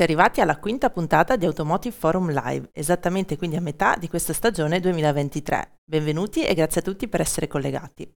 Eccoci 0.00 0.18
arrivati 0.18 0.40
alla 0.40 0.58
quinta 0.58 0.88
puntata 0.88 1.36
di 1.36 1.44
Automotive 1.44 1.94
Forum 1.94 2.30
Live, 2.32 2.70
esattamente 2.72 3.36
quindi 3.36 3.56
a 3.56 3.60
metà 3.60 3.96
di 3.96 4.08
questa 4.08 4.32
stagione 4.32 4.80
2023. 4.80 5.80
Benvenuti 5.84 6.42
e 6.42 6.54
grazie 6.54 6.80
a 6.80 6.84
tutti 6.84 7.06
per 7.06 7.20
essere 7.20 7.48
collegati. 7.48 8.10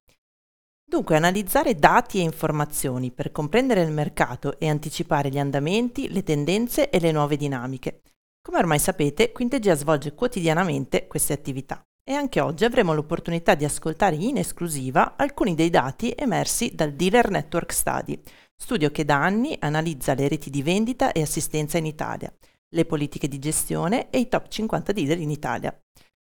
Dunque, 0.82 1.18
analizzare 1.18 1.76
dati 1.76 2.20
e 2.20 2.22
informazioni 2.22 3.12
per 3.12 3.34
comprendere 3.34 3.82
il 3.82 3.92
mercato 3.92 4.58
e 4.60 4.70
anticipare 4.70 5.30
gli 5.30 5.38
andamenti, 5.38 6.10
le 6.10 6.24
tendenze 6.24 6.90
e 6.90 7.02
le 7.02 7.12
nuove 7.12 7.36
dinamiche. 7.36 8.02
Come 8.42 8.60
ormai 8.60 8.80
sapete, 8.80 9.34
Quintegia 9.34 9.76
svolge 9.76 10.14
quotidianamente 10.14 11.08
queste 11.08 11.34
attività 11.34 11.84
e 12.06 12.14
anche 12.14 12.40
oggi 12.40 12.64
avremo 12.66 12.94
l'opportunità 12.94 13.56
di 13.56 13.66
ascoltare 13.66 14.16
in 14.16 14.38
esclusiva 14.38 15.16
alcuni 15.18 15.56
dei 15.56 15.70
dati 15.70 16.14
emersi 16.16 16.74
dal 16.76 16.94
Dealer 16.94 17.30
Network 17.30 17.72
Study, 17.74 18.22
studio 18.56 18.92
che 18.92 19.06
da 19.06 19.22
anni 19.24 19.56
analizza 19.60 20.14
le 20.14 20.28
reti 20.28 20.50
di 20.50 20.64
vendita 20.64 21.12
e 21.12 21.22
assistenza 21.22 21.78
in 21.78 21.86
Italia, 21.86 22.34
le 22.70 22.86
politiche 22.86 23.28
di 23.28 23.40
gestione 23.40 24.10
e 24.10 24.20
i 24.20 24.28
top 24.28 24.48
50 24.48 24.92
dealer 24.92 25.20
in 25.20 25.30
Italia. 25.30 25.78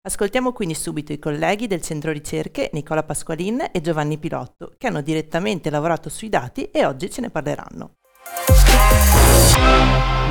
Ascoltiamo 0.08 0.54
quindi 0.54 0.74
subito 0.74 1.12
i 1.12 1.20
colleghi 1.20 1.68
del 1.68 1.82
centro 1.82 2.12
ricerche 2.12 2.70
Nicola 2.74 3.04
Pasqualin 3.04 3.70
e 3.72 3.82
Giovanni 3.82 4.18
Pilotto, 4.18 4.74
che 4.78 4.88
hanno 4.88 5.02
direttamente 5.02 5.70
lavorato 5.70 6.10
sui 6.10 6.30
dati 6.30 6.70
e 6.72 6.86
oggi 6.86 7.10
ce 7.10 7.22
ne 7.22 7.30
parleranno. 7.30 7.96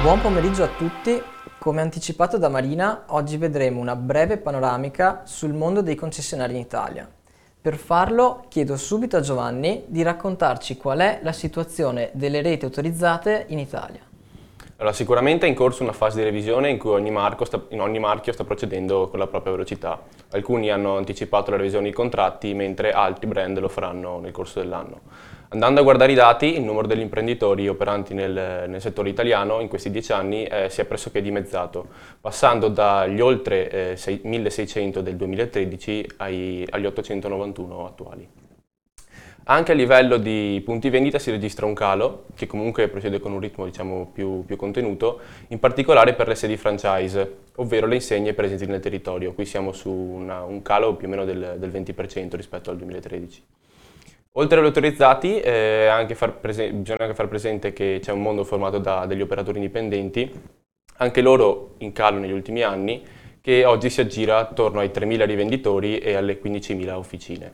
Buon 0.02 0.20
pomeriggio 0.20 0.62
a 0.62 0.68
tutti. 0.68 1.20
Come 1.58 1.80
anticipato 1.80 2.38
da 2.38 2.48
Marina, 2.48 3.04
oggi 3.08 3.36
vedremo 3.36 3.80
una 3.80 3.96
breve 3.96 4.38
panoramica 4.38 5.22
sul 5.26 5.52
mondo 5.52 5.82
dei 5.82 5.96
concessionari 5.96 6.54
in 6.54 6.60
Italia. 6.60 7.10
Per 7.66 7.78
farlo 7.78 8.44
chiedo 8.46 8.76
subito 8.76 9.16
a 9.16 9.20
Giovanni 9.20 9.82
di 9.86 10.04
raccontarci 10.04 10.76
qual 10.76 11.00
è 11.00 11.18
la 11.24 11.32
situazione 11.32 12.10
delle 12.12 12.40
reti 12.40 12.64
autorizzate 12.64 13.46
in 13.48 13.58
Italia. 13.58 13.98
Allora, 14.76 14.94
sicuramente 14.94 15.46
è 15.46 15.48
in 15.48 15.56
corso 15.56 15.82
una 15.82 15.90
fase 15.90 16.18
di 16.18 16.22
revisione 16.22 16.70
in 16.70 16.78
cui 16.78 16.90
ogni, 16.90 17.12
sta, 17.42 17.60
in 17.70 17.80
ogni 17.80 17.98
marchio 17.98 18.32
sta 18.32 18.44
procedendo 18.44 19.08
con 19.08 19.18
la 19.18 19.26
propria 19.26 19.50
velocità. 19.50 20.00
Alcuni 20.30 20.70
hanno 20.70 20.96
anticipato 20.96 21.50
la 21.50 21.56
revisione 21.56 21.86
dei 21.86 21.92
contratti, 21.92 22.54
mentre 22.54 22.92
altri 22.92 23.26
brand 23.26 23.58
lo 23.58 23.68
faranno 23.68 24.20
nel 24.20 24.30
corso 24.30 24.60
dell'anno. 24.60 25.00
Andando 25.56 25.80
a 25.80 25.84
guardare 25.84 26.12
i 26.12 26.14
dati, 26.14 26.54
il 26.54 26.60
numero 26.60 26.86
degli 26.86 27.00
imprenditori 27.00 27.66
operanti 27.66 28.12
nel, 28.12 28.66
nel 28.68 28.78
settore 28.78 29.08
italiano 29.08 29.60
in 29.60 29.68
questi 29.68 29.90
dieci 29.90 30.12
anni 30.12 30.44
eh, 30.44 30.68
si 30.68 30.82
è 30.82 30.84
pressoché 30.84 31.22
dimezzato, 31.22 31.86
passando 32.20 32.68
dagli 32.68 33.20
oltre 33.20 33.92
eh, 33.92 33.96
6, 33.96 34.20
1600 34.24 35.00
del 35.00 35.16
2013 35.16 36.10
ai, 36.18 36.66
agli 36.68 36.84
891 36.84 37.86
attuali. 37.86 38.28
Anche 39.44 39.72
a 39.72 39.74
livello 39.74 40.18
di 40.18 40.60
punti 40.62 40.90
vendita 40.90 41.18
si 41.18 41.30
registra 41.30 41.64
un 41.64 41.72
calo, 41.72 42.26
che 42.34 42.46
comunque 42.46 42.88
procede 42.88 43.18
con 43.18 43.32
un 43.32 43.40
ritmo 43.40 43.64
diciamo, 43.64 44.10
più, 44.12 44.44
più, 44.44 44.56
contenuto, 44.56 45.20
in 45.48 45.58
particolare 45.58 46.12
per 46.12 46.28
le 46.28 46.34
sedi 46.34 46.58
franchise, 46.58 47.36
ovvero 47.54 47.86
le 47.86 47.94
insegne 47.94 48.34
presenti 48.34 48.66
nel 48.66 48.80
territorio. 48.80 49.32
Qui 49.32 49.46
siamo 49.46 49.72
su 49.72 49.90
una, 49.90 50.42
un 50.42 50.60
calo 50.60 50.96
più 50.96 51.06
o 51.06 51.10
meno 51.10 51.24
del, 51.24 51.54
del 51.56 51.70
20% 51.70 52.36
rispetto 52.36 52.68
al 52.68 52.76
2013. 52.76 53.42
Oltre 54.38 54.58
agli 54.58 54.66
autorizzati, 54.66 55.40
eh, 55.40 55.86
anche 55.86 56.14
bisogna 56.14 56.98
anche 56.98 57.14
far 57.14 57.26
presente 57.26 57.72
che 57.72 58.00
c'è 58.02 58.12
un 58.12 58.20
mondo 58.20 58.44
formato 58.44 58.76
da 58.78 59.06
degli 59.06 59.22
operatori 59.22 59.56
indipendenti, 59.56 60.30
anche 60.98 61.22
loro 61.22 61.76
in 61.78 61.92
calo 61.92 62.18
negli 62.18 62.32
ultimi 62.32 62.62
anni, 62.62 63.02
che 63.40 63.64
oggi 63.64 63.88
si 63.88 64.02
aggira 64.02 64.36
attorno 64.36 64.80
ai 64.80 64.88
3.000 64.88 65.24
rivenditori 65.24 65.98
e 65.98 66.14
alle 66.16 66.38
15.000 66.38 66.90
officine. 66.90 67.52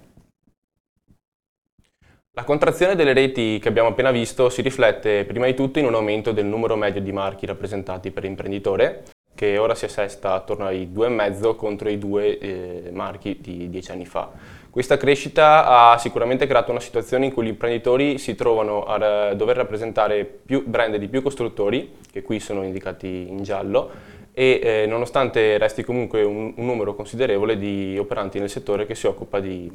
La 2.32 2.42
contrazione 2.42 2.96
delle 2.96 3.12
reti 3.12 3.60
che 3.60 3.68
abbiamo 3.68 3.90
appena 3.90 4.10
visto 4.10 4.48
si 4.48 4.60
riflette 4.60 5.24
prima 5.24 5.46
di 5.46 5.54
tutto 5.54 5.78
in 5.78 5.84
un 5.84 5.94
aumento 5.94 6.32
del 6.32 6.46
numero 6.46 6.74
medio 6.74 7.00
di 7.00 7.12
marchi 7.12 7.46
rappresentati 7.46 8.10
per 8.10 8.24
imprenditore, 8.24 9.04
che 9.36 9.56
ora 9.56 9.76
si 9.76 9.84
assesta 9.84 10.34
attorno 10.34 10.66
ai 10.66 10.90
2,5 10.92 11.54
contro 11.54 11.88
i 11.88 11.98
due 11.98 12.38
eh, 12.38 12.90
marchi 12.92 13.38
di 13.40 13.70
10 13.70 13.90
anni 13.92 14.04
fa. 14.04 14.30
Questa 14.72 14.96
crescita 14.96 15.66
ha 15.66 15.98
sicuramente 15.98 16.46
creato 16.46 16.70
una 16.70 16.80
situazione 16.80 17.26
in 17.26 17.32
cui 17.34 17.44
gli 17.44 17.48
imprenditori 17.48 18.16
si 18.16 18.34
trovano 18.34 18.84
a 18.84 19.34
dover 19.34 19.56
rappresentare 19.56 20.24
più 20.24 20.66
brand 20.66 20.96
di 20.96 21.08
più 21.08 21.20
costruttori, 21.20 21.96
che 22.10 22.22
qui 22.22 22.40
sono 22.40 22.62
indicati 22.62 23.26
in 23.28 23.42
giallo, 23.42 23.90
e 24.32 24.60
eh, 24.62 24.86
nonostante 24.86 25.58
resti 25.58 25.84
comunque 25.84 26.22
un, 26.22 26.54
un, 26.56 26.64
numero 26.64 26.94
considerevole 26.94 27.58
di 27.58 27.98
operanti 27.98 28.38
nel 28.38 28.48
settore 28.48 28.86
che 28.86 28.94
si 28.94 29.06
occupa 29.06 29.40
di 29.40 29.70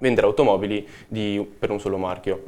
vendere 0.00 0.26
automobili 0.26 0.84
di, 1.06 1.48
per 1.56 1.70
un 1.70 1.78
solo 1.78 1.96
marchio, 1.96 2.42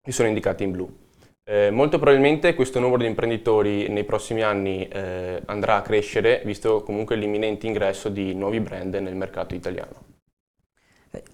che 0.00 0.12
sono 0.12 0.28
indicati 0.28 0.62
in 0.62 0.70
blu. 0.70 0.98
Eh, 1.42 1.72
molto 1.72 1.98
probabilmente 1.98 2.54
questo 2.54 2.78
numero 2.78 3.02
di 3.02 3.08
imprenditori 3.08 3.88
nei 3.88 4.04
prossimi 4.04 4.42
anni 4.42 4.86
eh, 4.86 5.42
andrà 5.46 5.74
a 5.74 5.82
crescere, 5.82 6.42
visto 6.44 6.84
comunque 6.84 7.16
l'imminente 7.16 7.66
ingresso 7.66 8.08
di 8.08 8.34
nuovi 8.34 8.60
brand 8.60 8.94
nel 8.94 9.16
mercato 9.16 9.56
italiano. 9.56 10.13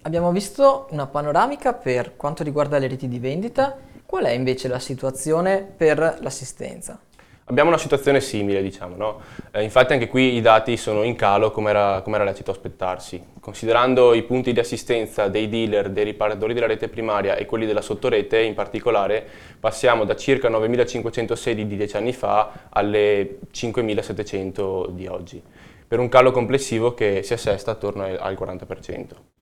Abbiamo 0.03 0.31
visto 0.31 0.87
una 0.91 1.07
panoramica 1.07 1.73
per 1.73 2.15
quanto 2.15 2.43
riguarda 2.43 2.77
le 2.77 2.87
reti 2.87 3.07
di 3.07 3.19
vendita, 3.19 3.77
qual 4.05 4.25
è 4.25 4.31
invece 4.31 4.67
la 4.67 4.79
situazione 4.79 5.61
per 5.61 6.17
l'assistenza? 6.19 6.99
Abbiamo 7.45 7.69
una 7.69 7.79
situazione 7.79 8.21
simile, 8.21 8.61
diciamo, 8.61 8.95
no? 8.95 9.21
eh, 9.51 9.61
infatti 9.61 9.91
anche 9.91 10.07
qui 10.07 10.35
i 10.35 10.41
dati 10.41 10.77
sono 10.77 11.03
in 11.03 11.15
calo 11.15 11.51
come 11.51 11.71
era, 11.71 12.01
come 12.01 12.15
era 12.15 12.23
lecito 12.23 12.51
aspettarsi. 12.51 13.21
Considerando 13.41 14.13
i 14.13 14.23
punti 14.23 14.53
di 14.53 14.59
assistenza 14.59 15.27
dei 15.27 15.49
dealer, 15.49 15.89
dei 15.89 16.05
riparatori 16.05 16.53
della 16.53 16.67
rete 16.67 16.87
primaria 16.87 17.35
e 17.35 17.45
quelli 17.45 17.65
della 17.65 17.81
sottorete 17.81 18.39
in 18.39 18.53
particolare, 18.53 19.27
passiamo 19.59 20.05
da 20.05 20.15
circa 20.15 20.49
9.500 20.49 21.33
sedi 21.33 21.67
di 21.67 21.75
dieci 21.75 21.97
anni 21.97 22.13
fa 22.13 22.67
alle 22.69 23.39
5.700 23.51 24.89
di 24.91 25.07
oggi, 25.07 25.43
per 25.85 25.99
un 25.99 26.07
calo 26.07 26.31
complessivo 26.31 26.93
che 26.93 27.21
si 27.21 27.33
assesta 27.33 27.71
attorno 27.71 28.03
al 28.03 28.37
40%. 28.39 29.40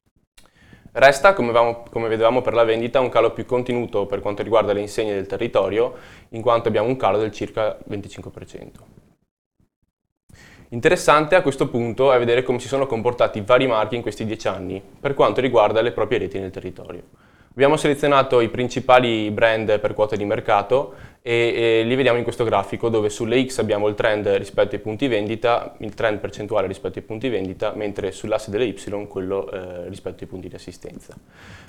Resta, 0.92 1.34
come, 1.34 1.50
avevamo, 1.50 1.84
come, 1.92 2.08
vedevamo 2.08 2.42
per 2.42 2.54
la 2.54 2.64
vendita, 2.64 3.00
un 3.00 3.10
calo 3.10 3.32
più 3.32 3.46
contenuto 3.46 4.08
per 4.08 4.22
quanto 4.22 4.42
riguarda 4.42 4.74
le 4.74 4.82
insegne 4.82 5.14
del 5.14 5.28
territorio, 5.28 5.94
in 6.30 6.42
quanto 6.42 6.68
abbiamo 6.68 6.88
un 6.88 6.98
calo 6.98 7.20
del 7.20 7.32
circa 7.32 7.78
25%. 7.90 8.68
Interessante 10.70 11.36
a 11.36 11.42
questo 11.42 11.68
punto 11.68 12.12
è 12.12 12.20
vedere 12.20 12.44
come 12.44 12.60
si 12.60 12.68
sono 12.68 12.86
comportati 12.86 13.42
vari 13.42 13.66
marchi 13.66 13.96
in 13.96 14.02
questi 14.02 14.26
dieci 14.26 14.48
anni 14.48 14.82
per 15.00 15.16
quanto 15.16 15.42
riguarda 15.42 15.82
le 15.82 15.92
proprie 15.92 16.20
reti 16.20 16.40
nel 16.40 16.52
territorio. 16.52 17.04
Abbiamo 17.52 17.76
selezionato 17.76 18.40
i 18.40 18.50
principali 18.50 19.32
brand 19.32 19.80
per 19.80 19.94
quote 19.94 20.16
di 20.16 20.26
mercato 20.26 20.94
e, 21.22 21.80
e, 21.82 21.84
li 21.84 21.96
vediamo 21.96 22.18
in 22.18 22.24
questo 22.24 22.44
grafico 22.46 22.88
dove 22.88 23.10
sulle 23.10 23.46
X 23.46 23.60
abbiamo 23.60 23.88
il 23.88 23.96
trend 23.96 24.28
rispetto 24.28 24.76
ai 24.76 24.82
punti 24.82 25.08
vendita, 25.08 25.76
il 25.80 25.94
trend 25.94 26.20
percentuale 26.20 26.68
rispetto 26.68 27.00
ai 27.00 27.06
punti 27.06 27.28
vendita, 27.28 27.74
mentre 27.76 28.12
sull'asse 28.12 28.52
delle 28.52 28.66
Y 28.66 29.08
quello 29.08 29.52
eh, 29.52 29.90
rispetto 29.90 30.24
ai 30.24 30.30
punti 30.30 30.48
di 30.48 30.56
assistenza. 30.56 31.14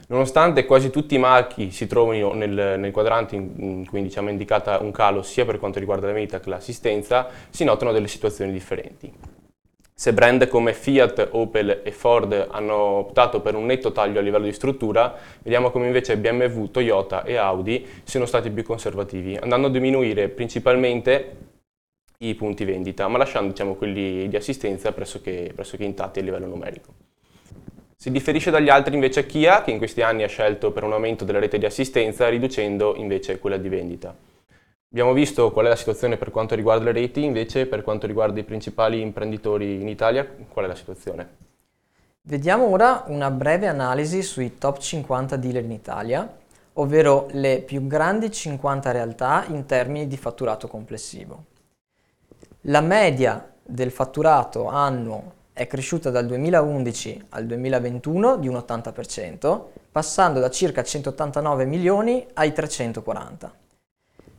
Nonostante 0.08 0.64
quasi 0.64 0.90
tutti 0.90 1.14
i 1.14 1.18
marchi 1.18 1.70
si 1.70 1.86
trovino 1.86 2.32
nel, 2.32 2.78
nel 2.78 2.90
quadrante 2.92 3.34
in, 3.36 3.86
cui 3.86 4.02
diciamo, 4.02 4.28
è 4.28 4.30
indicata 4.32 4.78
un 4.80 4.92
calo 4.92 5.22
sia 5.22 5.44
per 5.44 5.58
quanto 5.58 5.78
riguarda 5.78 6.06
la 6.06 6.12
vendita 6.12 6.40
che 6.40 6.48
l'assistenza, 6.48 7.28
si 7.50 7.64
notano 7.64 7.92
delle 7.92 8.08
situazioni 8.08 8.52
differenti. 8.52 9.12
Se 10.00 10.14
brand 10.14 10.48
come 10.48 10.72
Fiat, 10.72 11.28
Opel 11.32 11.82
e 11.84 11.92
Ford 11.92 12.46
hanno 12.50 12.74
optato 12.74 13.42
per 13.42 13.54
un 13.54 13.66
netto 13.66 13.92
taglio 13.92 14.18
a 14.18 14.22
livello 14.22 14.46
di 14.46 14.52
struttura, 14.54 15.14
vediamo 15.42 15.70
come 15.70 15.84
invece 15.84 16.16
BMW, 16.16 16.70
Toyota 16.70 17.22
e 17.22 17.36
Audi 17.36 17.86
siano 18.04 18.24
stati 18.24 18.48
più 18.50 18.62
conservativi, 18.62 19.36
andando 19.36 19.66
a 19.66 19.70
diminuire 19.70 20.30
principalmente 20.30 21.36
i 22.16 22.34
punti 22.34 22.64
vendita, 22.64 23.08
ma 23.08 23.18
lasciando 23.18 23.50
diciamo, 23.50 23.74
quelli 23.74 24.26
di 24.26 24.36
assistenza 24.36 24.90
pressoché, 24.92 25.52
pressoché 25.54 25.84
intatti 25.84 26.20
a 26.20 26.22
livello 26.22 26.46
numerico. 26.46 26.94
Si 27.94 28.10
differisce 28.10 28.50
dagli 28.50 28.70
altri 28.70 28.94
invece 28.94 29.26
Kia, 29.26 29.60
che 29.60 29.70
in 29.70 29.76
questi 29.76 30.00
anni 30.00 30.22
ha 30.22 30.28
scelto 30.28 30.72
per 30.72 30.82
un 30.82 30.94
aumento 30.94 31.26
della 31.26 31.40
rete 31.40 31.58
di 31.58 31.66
assistenza, 31.66 32.26
riducendo 32.30 32.94
invece 32.96 33.38
quella 33.38 33.58
di 33.58 33.68
vendita. 33.68 34.29
Abbiamo 34.92 35.12
visto 35.12 35.52
qual 35.52 35.66
è 35.66 35.68
la 35.68 35.76
situazione 35.76 36.16
per 36.16 36.32
quanto 36.32 36.56
riguarda 36.56 36.82
le 36.86 36.90
reti, 36.90 37.22
invece 37.22 37.66
per 37.66 37.82
quanto 37.82 38.08
riguarda 38.08 38.40
i 38.40 38.42
principali 38.42 39.00
imprenditori 39.00 39.80
in 39.80 39.86
Italia, 39.86 40.26
qual 40.48 40.64
è 40.64 40.68
la 40.68 40.74
situazione? 40.74 41.28
Vediamo 42.22 42.64
ora 42.64 43.04
una 43.06 43.30
breve 43.30 43.68
analisi 43.68 44.20
sui 44.20 44.58
top 44.58 44.78
50 44.78 45.36
dealer 45.36 45.62
in 45.62 45.70
Italia, 45.70 46.28
ovvero 46.72 47.28
le 47.30 47.60
più 47.60 47.86
grandi 47.86 48.32
50 48.32 48.90
realtà 48.90 49.44
in 49.46 49.64
termini 49.64 50.08
di 50.08 50.16
fatturato 50.16 50.66
complessivo. 50.66 51.44
La 52.62 52.80
media 52.80 53.48
del 53.62 53.92
fatturato 53.92 54.66
annuo 54.66 55.34
è 55.52 55.68
cresciuta 55.68 56.10
dal 56.10 56.26
2011 56.26 57.26
al 57.28 57.46
2021 57.46 58.38
di 58.38 58.48
un 58.48 58.56
80%, 58.56 59.60
passando 59.92 60.40
da 60.40 60.50
circa 60.50 60.82
189 60.82 61.64
milioni 61.64 62.26
ai 62.34 62.52
340. 62.52 63.60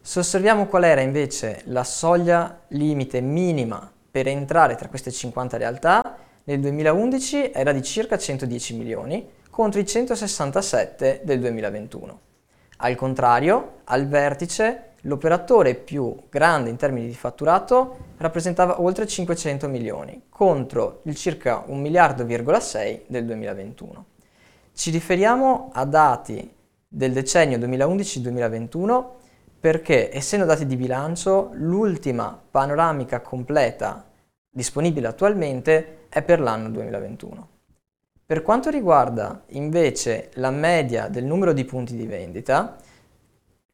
Se 0.04 0.18
osserviamo 0.18 0.66
qual 0.66 0.84
era 0.84 1.02
invece 1.02 1.62
la 1.66 1.84
soglia 1.84 2.62
limite 2.70 3.22
minima 3.22 3.90
per 4.10 4.28
entrare 4.28 4.74
tra 4.74 4.90
queste 4.90 5.12
50 5.12 5.58
realtà, 5.58 6.18
nel 6.46 6.60
2011 6.60 7.52
era 7.52 7.72
di 7.72 7.84
circa 7.84 8.18
110 8.18 8.78
milioni 8.78 9.30
contro 9.52 9.80
i 9.80 9.86
167 9.86 11.22
del 11.24 11.40
2021. 11.40 12.20
Al 12.78 12.96
contrario, 12.96 13.82
al 13.86 14.08
vertice 14.08 14.94
l'operatore 15.02 15.76
più 15.76 16.16
grande 16.30 16.72
in 16.72 16.78
termini 16.78 17.06
di 17.06 17.14
fatturato 17.14 17.98
rappresentava 18.18 18.82
oltre 18.82 19.06
500 19.06 19.68
milioni 19.68 20.24
contro 20.30 21.02
il 21.04 21.16
circa 21.16 21.64
1 21.68 21.80
miliardo,6 21.80 23.02
del 23.06 23.26
2021. 23.28 24.06
Ci 24.74 24.90
riferiamo 24.90 25.70
a 25.72 25.86
dati 25.86 26.52
del 26.88 27.14
decennio 27.14 27.60
2011-2021 27.60 29.20
perché 29.62 30.10
essendo 30.12 30.46
dati 30.48 30.66
di 30.66 30.76
bilancio 30.76 31.52
l'ultima 31.54 32.38
panoramica 32.50 33.22
completa 33.22 34.04
disponibile 34.50 35.08
attualmente 35.08 36.08
è 36.10 36.24
per 36.24 36.42
l'anno 36.42 36.70
2021. 36.72 37.48
Per 38.26 38.42
quanto 38.42 38.72
riguarda 38.72 39.44
invece 39.50 40.32
la 40.36 40.50
media 40.50 41.10
del 41.10 41.26
numero 41.26 41.54
di 41.54 41.64
punti 41.64 41.96
di 41.96 42.08
vendita, 42.08 42.76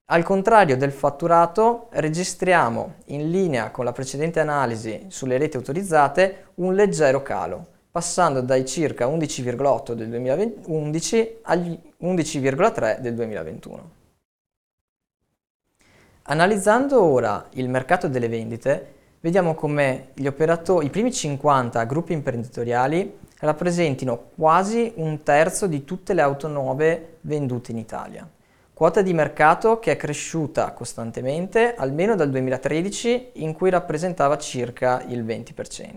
al 0.08 0.24
contrario 0.24 0.76
del 0.76 0.92
fatturato, 0.92 1.88
registriamo 1.92 2.96
in 3.06 3.30
linea 3.30 3.72
con 3.72 3.86
la 3.86 3.94
precedente 3.94 4.42
analisi 4.42 5.06
sulle 5.08 5.38
reti 5.38 5.56
autorizzate 5.56 6.48
un 6.56 6.76
leggero 6.76 7.22
calo, 7.22 7.66
passando 7.90 8.42
dai 8.42 8.66
circa 8.66 9.08
11,8 9.08 9.94
del 9.94 10.10
2011 10.10 11.38
agli 11.44 11.80
11,3 12.02 13.00
del 13.00 13.16
2021. 13.16 13.97
Analizzando 16.30 17.02
ora 17.02 17.48
il 17.52 17.70
mercato 17.70 18.10
delle 18.10 18.28
vendite, 18.28 18.96
vediamo 19.22 19.56
come 19.56 20.10
i 20.16 20.90
primi 20.90 21.14
50 21.14 21.86
gruppi 21.86 22.12
imprenditoriali 22.12 23.18
rappresentino 23.40 24.32
quasi 24.36 24.92
un 24.96 25.24
terzo 25.24 25.68
di 25.68 25.86
tutte 25.86 26.14
le 26.14 26.22
auto 26.22 26.50
nuove 26.50 27.20
vendute 27.22 27.72
in 27.72 27.78
Italia. 27.78 28.30
Quota 28.74 29.02
di 29.02 29.14
mercato 29.14 29.80
che 29.80 29.94
è 29.94 29.96
cresciuta 29.96 30.74
costantemente 30.74 31.76
almeno 31.76 32.14
dal 32.16 32.30
2013 32.30 33.30
in 33.36 33.54
cui 33.54 33.70
rappresentava 33.70 34.38
circa 34.38 35.04
il 35.08 35.24
20%. 35.24 35.96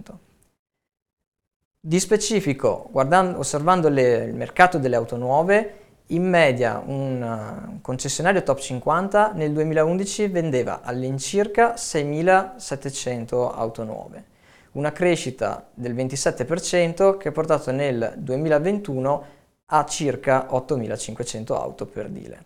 Di 1.81 1.99
specifico, 1.99 2.89
osservando 2.93 3.89
le, 3.89 4.27
il 4.27 4.35
mercato 4.35 4.79
delle 4.79 4.95
auto 4.95 5.17
nuove, 5.17 5.80
in 6.11 6.29
media 6.29 6.83
un, 6.85 7.23
un 7.23 7.81
concessionario 7.81 8.43
top 8.43 8.59
50 8.59 9.33
nel 9.35 9.53
2011 9.53 10.29
vendeva 10.29 10.81
all'incirca 10.83 11.75
6.700 11.75 13.53
auto 13.55 13.85
nuove, 13.85 14.25
una 14.73 14.93
crescita 14.93 15.67
del 15.75 15.95
27% 15.95 17.17
che 17.17 17.29
ha 17.29 17.33
portato 17.33 17.71
nel 17.73 18.15
2021 18.17 19.25
a 19.67 19.85
circa 19.85 20.49
8.500 20.51 21.53
auto 21.53 21.87
per 21.87 22.09
dealer. 22.09 22.43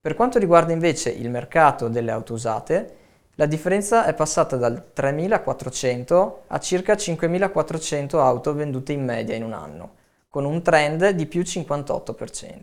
Per 0.00 0.14
quanto 0.14 0.38
riguarda 0.38 0.72
invece 0.72 1.10
il 1.10 1.30
mercato 1.30 1.88
delle 1.88 2.10
auto 2.10 2.34
usate, 2.34 2.96
la 3.36 3.46
differenza 3.46 4.04
è 4.04 4.14
passata 4.14 4.56
dal 4.56 4.90
3.400 4.94 6.32
a 6.46 6.58
circa 6.60 6.94
5.400 6.94 8.16
auto 8.18 8.54
vendute 8.54 8.92
in 8.92 9.04
media 9.04 9.34
in 9.34 9.42
un 9.42 9.54
anno, 9.54 9.94
con 10.34 10.46
un 10.46 10.62
trend 10.62 11.10
di 11.10 11.26
più 11.26 11.42
58%. 11.42 12.56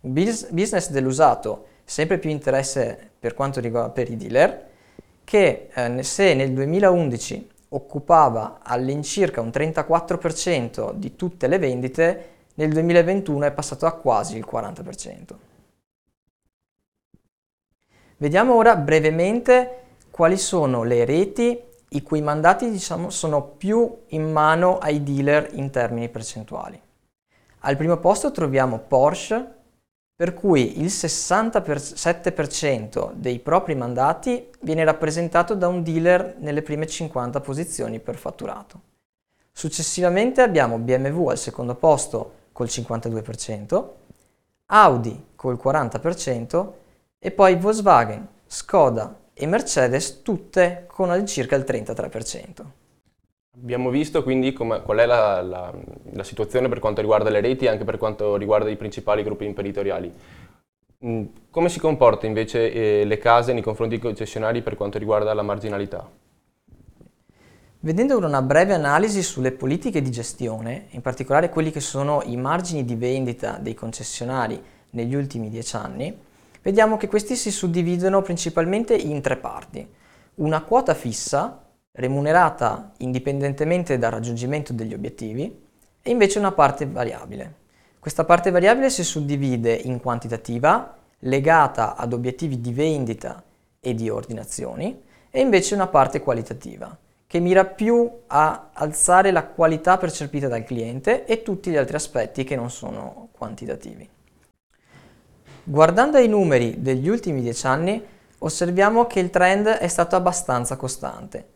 Un 0.00 0.12
business 0.12 0.90
dell'usato 0.90 1.66
sempre 1.84 2.18
più 2.18 2.28
interesse 2.28 3.10
per 3.20 3.34
quanto 3.34 3.60
riguarda 3.60 3.90
per 3.90 4.10
i 4.10 4.16
dealer, 4.16 4.66
che 5.22 5.68
eh, 5.72 6.02
se 6.02 6.34
nel 6.34 6.52
2011 6.52 7.50
occupava 7.68 8.58
all'incirca 8.64 9.40
un 9.40 9.50
34% 9.50 10.92
di 10.94 11.14
tutte 11.14 11.46
le 11.46 11.58
vendite, 11.58 12.28
nel 12.54 12.72
2021 12.72 13.44
è 13.44 13.52
passato 13.52 13.86
a 13.86 13.92
quasi 13.92 14.36
il 14.36 14.46
40%. 14.50 15.34
Vediamo 18.16 18.56
ora 18.56 18.74
brevemente 18.74 19.82
quali 20.10 20.36
sono 20.36 20.82
le 20.82 21.04
reti 21.04 21.62
i 21.90 22.02
cui 22.02 22.22
mandati 22.22 22.68
diciamo, 22.68 23.08
sono 23.10 23.40
più 23.40 23.98
in 24.08 24.32
mano 24.32 24.78
ai 24.78 25.04
dealer 25.04 25.50
in 25.52 25.70
termini 25.70 26.08
percentuali. 26.08 26.83
Al 27.66 27.76
primo 27.76 27.96
posto 27.96 28.30
troviamo 28.30 28.78
Porsche, 28.78 29.42
per 30.14 30.34
cui 30.34 30.80
il 30.80 30.88
67% 30.88 33.12
dei 33.14 33.38
propri 33.38 33.74
mandati 33.74 34.50
viene 34.60 34.84
rappresentato 34.84 35.54
da 35.54 35.66
un 35.66 35.82
dealer 35.82 36.36
nelle 36.40 36.60
prime 36.60 36.86
50 36.86 37.40
posizioni 37.40 38.00
per 38.00 38.16
fatturato. 38.16 38.80
Successivamente 39.50 40.42
abbiamo 40.42 40.76
BMW 40.76 41.28
al 41.28 41.38
secondo 41.38 41.74
posto 41.74 42.32
col 42.52 42.66
52%, 42.66 43.88
Audi 44.66 45.28
col 45.34 45.58
40%, 45.62 46.72
e 47.18 47.30
poi 47.30 47.56
Volkswagen, 47.56 48.28
Skoda 48.46 49.20
e 49.32 49.46
Mercedes 49.46 50.20
tutte 50.20 50.84
con 50.86 51.10
all'incirca 51.10 51.56
il 51.56 51.64
33%. 51.66 52.83
Abbiamo 53.56 53.90
visto 53.90 54.24
quindi 54.24 54.52
qual 54.52 54.98
è 54.98 55.06
la, 55.06 55.40
la, 55.40 55.72
la, 56.12 56.24
situazione 56.24 56.68
per 56.68 56.80
quanto 56.80 57.00
riguarda 57.00 57.30
le 57.30 57.40
reti 57.40 57.66
e 57.66 57.68
anche 57.68 57.84
per 57.84 57.98
quanto 57.98 58.36
riguarda 58.36 58.68
i 58.68 58.76
principali 58.76 59.22
gruppi 59.22 59.44
imprenditoriali. 59.44 60.12
Mm, 61.06 61.24
come 61.50 61.68
si 61.68 61.78
comporta 61.78 62.26
invece 62.26 62.72
eh, 62.72 63.04
le 63.04 63.18
case 63.18 63.52
nei 63.52 63.62
confronti 63.62 63.94
dei 63.94 64.02
concessionari 64.02 64.60
per 64.60 64.74
quanto 64.74 64.98
riguarda 64.98 65.32
la 65.34 65.42
marginalità? 65.42 66.10
Vedendo 67.78 68.16
ora 68.16 68.26
una 68.26 68.42
breve 68.42 68.72
analisi 68.72 69.22
sulle 69.22 69.52
politiche 69.52 70.02
di 70.02 70.10
gestione, 70.10 70.86
in 70.90 71.02
particolare 71.02 71.50
quelli 71.50 71.70
che 71.70 71.80
sono 71.80 72.22
i 72.24 72.36
margini 72.36 72.84
di 72.84 72.96
vendita 72.96 73.58
dei 73.60 73.74
concessionari 73.74 74.60
negli 74.90 75.14
ultimi 75.14 75.48
dieci 75.48 75.76
anni, 75.76 76.16
vediamo 76.62 76.96
che 76.96 77.06
questi 77.06 77.36
si 77.36 77.52
suddividono 77.52 78.22
principalmente 78.22 78.96
in 78.96 79.20
tre 79.20 79.36
parti. 79.36 79.86
Una 80.36 80.62
quota 80.62 80.94
fissa, 80.94 81.63
remunerata 81.96 82.92
indipendentemente 82.98 83.98
dal 83.98 84.10
raggiungimento 84.10 84.72
degli 84.72 84.94
obiettivi, 84.94 85.62
e 86.02 86.10
invece 86.10 86.38
una 86.38 86.52
parte 86.52 86.86
variabile. 86.86 87.62
Questa 88.00 88.24
parte 88.24 88.50
variabile 88.50 88.90
si 88.90 89.04
suddivide 89.04 89.72
in 89.72 90.00
quantitativa, 90.00 90.96
legata 91.20 91.96
ad 91.96 92.12
obiettivi 92.12 92.60
di 92.60 92.72
vendita 92.72 93.42
e 93.80 93.94
di 93.94 94.10
ordinazioni, 94.10 95.02
e 95.30 95.40
invece 95.40 95.74
una 95.74 95.86
parte 95.86 96.20
qualitativa, 96.20 96.96
che 97.26 97.38
mira 97.38 97.64
più 97.64 98.10
a 98.26 98.70
alzare 98.72 99.30
la 99.30 99.44
qualità 99.44 99.96
percepita 99.96 100.48
dal 100.48 100.64
cliente 100.64 101.24
e 101.24 101.42
tutti 101.42 101.70
gli 101.70 101.76
altri 101.76 101.96
aspetti 101.96 102.44
che 102.44 102.56
non 102.56 102.70
sono 102.70 103.28
quantitativi. 103.32 104.08
Guardando 105.62 106.18
ai 106.18 106.28
numeri 106.28 106.82
degli 106.82 107.08
ultimi 107.08 107.40
dieci 107.40 107.66
anni, 107.66 108.04
osserviamo 108.38 109.06
che 109.06 109.20
il 109.20 109.30
trend 109.30 109.68
è 109.68 109.88
stato 109.88 110.16
abbastanza 110.16 110.76
costante. 110.76 111.52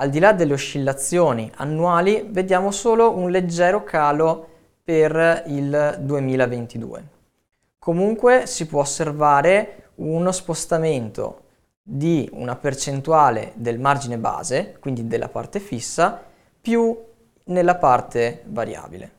Al 0.00 0.08
di 0.08 0.18
là 0.18 0.32
delle 0.32 0.54
oscillazioni 0.54 1.52
annuali, 1.56 2.26
vediamo 2.26 2.70
solo 2.70 3.14
un 3.14 3.30
leggero 3.30 3.84
calo 3.84 4.48
per 4.82 5.44
il 5.48 5.98
2022. 6.00 7.08
Comunque 7.78 8.46
si 8.46 8.66
può 8.66 8.80
osservare 8.80 9.90
uno 9.96 10.32
spostamento 10.32 11.42
di 11.82 12.26
una 12.32 12.56
percentuale 12.56 13.52
del 13.56 13.78
margine 13.78 14.16
base, 14.16 14.78
quindi 14.80 15.06
della 15.06 15.28
parte 15.28 15.60
fissa, 15.60 16.18
più 16.58 16.98
nella 17.44 17.74
parte 17.76 18.42
variabile. 18.46 19.12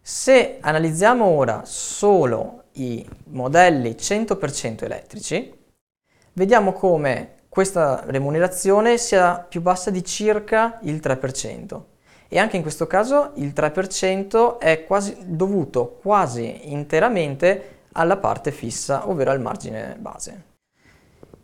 Se 0.00 0.58
analizziamo 0.60 1.24
ora 1.24 1.62
solo 1.64 2.64
i 2.72 3.08
modelli 3.26 3.90
100% 3.90 4.82
elettrici, 4.82 5.54
vediamo 6.32 6.72
come 6.72 7.39
questa 7.50 8.04
remunerazione 8.06 8.96
sia 8.96 9.44
più 9.46 9.60
bassa 9.60 9.90
di 9.90 10.04
circa 10.04 10.78
il 10.82 11.00
3%. 11.02 11.80
E 12.28 12.38
anche 12.38 12.54
in 12.54 12.62
questo 12.62 12.86
caso 12.86 13.32
il 13.34 13.52
3% 13.54 14.58
è 14.58 14.84
quasi, 14.84 15.16
dovuto 15.26 15.98
quasi 16.00 16.70
interamente 16.70 17.78
alla 17.92 18.18
parte 18.18 18.52
fissa, 18.52 19.08
ovvero 19.08 19.32
al 19.32 19.40
margine 19.40 19.96
base. 19.98 20.44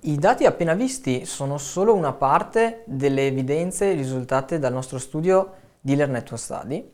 I 0.03 0.17
dati 0.17 0.47
appena 0.47 0.75
visti 0.75 1.27
sono 1.27 1.59
solo 1.59 1.93
una 1.93 2.13
parte 2.13 2.85
delle 2.87 3.27
evidenze 3.27 3.93
risultate 3.95 4.61
dal 4.61 4.73
nostro 4.73 4.99
studio 4.99 5.55
Dealer 5.81 6.09
Network 6.09 6.41
Study. 6.41 6.89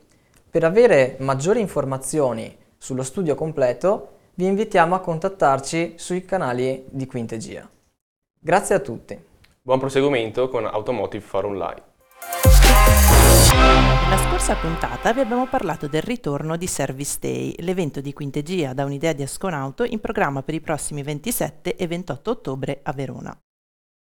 Per 0.49 0.63
avere 0.63 1.17
maggiori 1.19 1.59
informazioni 1.59 2.57
sullo 2.79 3.03
studio 3.03 3.35
completo 3.35 4.17
vi 4.33 4.47
invitiamo 4.47 4.95
a 4.95 5.01
contattarci 5.01 5.93
sui 5.97 6.25
canali 6.25 6.85
di 6.89 7.05
Quintegia. 7.05 7.69
Grazie 8.45 8.75
a 8.75 8.79
tutti. 8.81 9.17
Buon 9.61 9.79
proseguimento 9.79 10.49
con 10.49 10.65
Automotive 10.65 11.23
Forum 11.23 11.53
Live. 11.53 11.81
Nella 14.03 14.17
scorsa 14.17 14.55
puntata 14.55 15.13
vi 15.13 15.21
abbiamo 15.21 15.47
parlato 15.47 15.87
del 15.87 16.01
ritorno 16.01 16.57
di 16.57 16.67
Service 16.67 17.19
Day, 17.21 17.55
l'evento 17.59 18.01
di 18.01 18.11
Quintegia 18.11 18.73
da 18.73 18.83
un'idea 18.83 19.13
di 19.13 19.23
Asconauto 19.23 19.85
in 19.85 20.01
programma 20.01 20.43
per 20.43 20.55
i 20.55 20.59
prossimi 20.59 21.03
27 21.03 21.77
e 21.77 21.87
28 21.87 22.31
ottobre 22.31 22.81
a 22.83 22.91
Verona. 22.91 23.33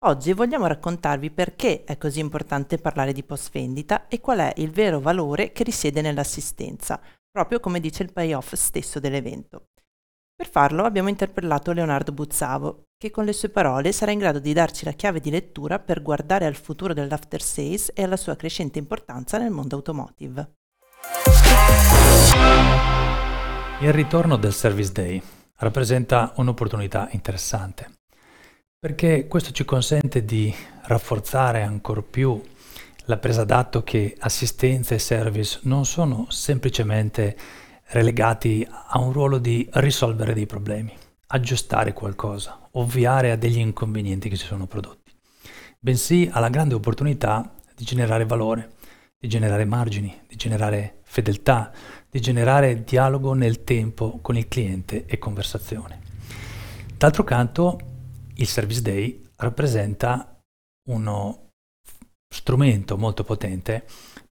Oggi 0.05 0.33
vogliamo 0.33 0.69
raccontarvi 0.69 1.33
perché 1.33 1.83
è 1.83 1.99
così 1.99 2.21
importante 2.21 2.79
parlare 2.79 3.13
di 3.13 3.25
post 3.25 3.51
vendita 3.51 4.07
e 4.07 4.21
qual 4.21 4.39
è 4.39 4.53
il 4.59 4.71
vero 4.71 5.01
valore 5.01 5.51
che 5.51 5.65
risiede 5.65 6.01
nell'assistenza, 6.01 7.01
proprio 7.29 7.59
come 7.59 7.81
dice 7.81 8.05
il 8.05 8.13
payoff 8.13 8.55
stesso 8.55 9.01
dell'evento. 9.01 9.71
Per 10.41 10.49
farlo 10.49 10.85
abbiamo 10.85 11.09
interpellato 11.09 11.73
Leonardo 11.73 12.13
Buzzavo, 12.13 12.85
che 12.97 13.11
con 13.11 13.25
le 13.25 13.33
sue 13.33 13.49
parole 13.49 13.91
sarà 13.91 14.13
in 14.13 14.21
grado 14.21 14.39
di 14.39 14.53
darci 14.53 14.85
la 14.85 14.93
chiave 14.93 15.19
di 15.19 15.31
lettura 15.31 15.81
per 15.81 16.01
guardare 16.01 16.47
al 16.47 16.55
futuro 16.55 16.95
dell'after 16.95 17.43
sales 17.43 17.91
e 17.93 18.05
alla 18.05 18.17
sua 18.17 18.37
crescente 18.37 18.79
importanza 18.79 19.37
nel 19.39 19.51
mondo 19.51 19.75
automotive. 19.75 20.53
Il 23.81 23.93
ritorno 23.93 24.37
del 24.37 24.53
Service 24.53 24.93
Day 24.93 25.21
rappresenta 25.57 26.33
un'opportunità 26.37 27.09
interessante 27.11 27.91
perché 28.79 29.27
questo 29.27 29.51
ci 29.51 29.65
consente 29.65 30.25
di 30.25 30.55
rafforzare 30.83 31.63
ancora 31.63 32.03
più 32.09 32.41
la 33.07 33.17
presa 33.17 33.43
d'atto 33.43 33.83
che 33.83 34.15
assistenza 34.21 34.95
e 34.95 35.01
service 35.01 35.59
non 35.65 35.85
sono 35.85 36.27
semplicemente 36.29 37.37
relegati 37.89 38.67
a 38.69 38.99
un 38.99 39.13
ruolo 39.13 39.39
di 39.39 39.69
risolvere 39.75 40.35
dei 40.35 40.47
problemi, 40.47 40.95
aggiustare 41.29 41.93
qualcosa, 41.93 42.69
ovviare 42.73 43.31
a 43.31 43.37
degli 43.37 43.59
inconvenienti 43.59 44.29
che 44.29 44.37
si 44.37 44.45
sono 44.45 44.67
prodotti, 44.67 45.13
bensì 45.79 46.29
alla 46.33 46.49
grande 46.49 46.75
opportunità 46.75 47.55
di 47.75 47.85
generare 47.85 48.25
valore, 48.25 48.75
di 49.19 49.29
generare 49.29 49.65
margini, 49.65 50.23
di 50.27 50.37
generare 50.37 51.01
fedeltà, 51.03 51.73
di 52.11 52.21
generare 52.21 52.85
dialogo 52.85 53.33
nel 53.33 53.65
tempo 53.65 54.19
con 54.21 54.37
il 54.37 54.49
cliente 54.49 55.07
e 55.07 55.19
conversazione. 55.19 56.01
D'altro 56.97 57.25
canto, 57.25 57.79
il 58.35 58.47
Service 58.47 58.83
Day 58.83 59.23
rappresenta 59.37 60.41
uno 60.89 61.51
strumento 62.29 62.97
molto 62.97 63.25
potente 63.25 63.87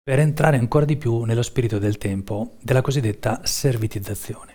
per 0.07 0.21
entrare 0.21 0.57
ancora 0.57 0.85
di 0.85 0.97
più 0.97 1.25
nello 1.25 1.43
spirito 1.43 1.81
del 1.81 1.99
tempo 1.99 2.59
della 2.63 2.81
cosiddetta 2.81 3.41
servitizzazione, 3.43 4.55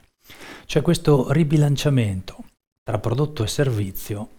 cioè 0.66 0.82
questo 0.82 1.30
ribilanciamento 1.34 2.46
tra 2.82 3.00
prodotto 3.00 3.44
e 3.44 3.48
servizio 3.48 4.30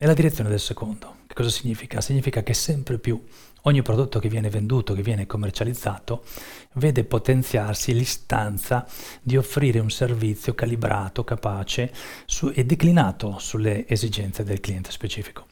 nella 0.00 0.14
direzione 0.14 0.50
del 0.50 0.58
secondo. 0.58 1.18
Che 1.28 1.34
cosa 1.34 1.48
significa? 1.48 2.00
Significa 2.00 2.42
che 2.42 2.54
sempre 2.54 2.98
più 2.98 3.24
ogni 3.62 3.82
prodotto 3.82 4.18
che 4.18 4.28
viene 4.28 4.50
venduto, 4.50 4.94
che 4.94 5.02
viene 5.02 5.26
commercializzato, 5.26 6.24
vede 6.72 7.04
potenziarsi 7.04 7.94
l'istanza 7.94 8.84
di 9.22 9.36
offrire 9.36 9.78
un 9.78 9.90
servizio 9.90 10.54
calibrato, 10.54 11.22
capace 11.22 11.92
su, 12.26 12.50
e 12.52 12.64
declinato 12.64 13.38
sulle 13.38 13.86
esigenze 13.86 14.42
del 14.42 14.58
cliente 14.58 14.90
specifico. 14.90 15.46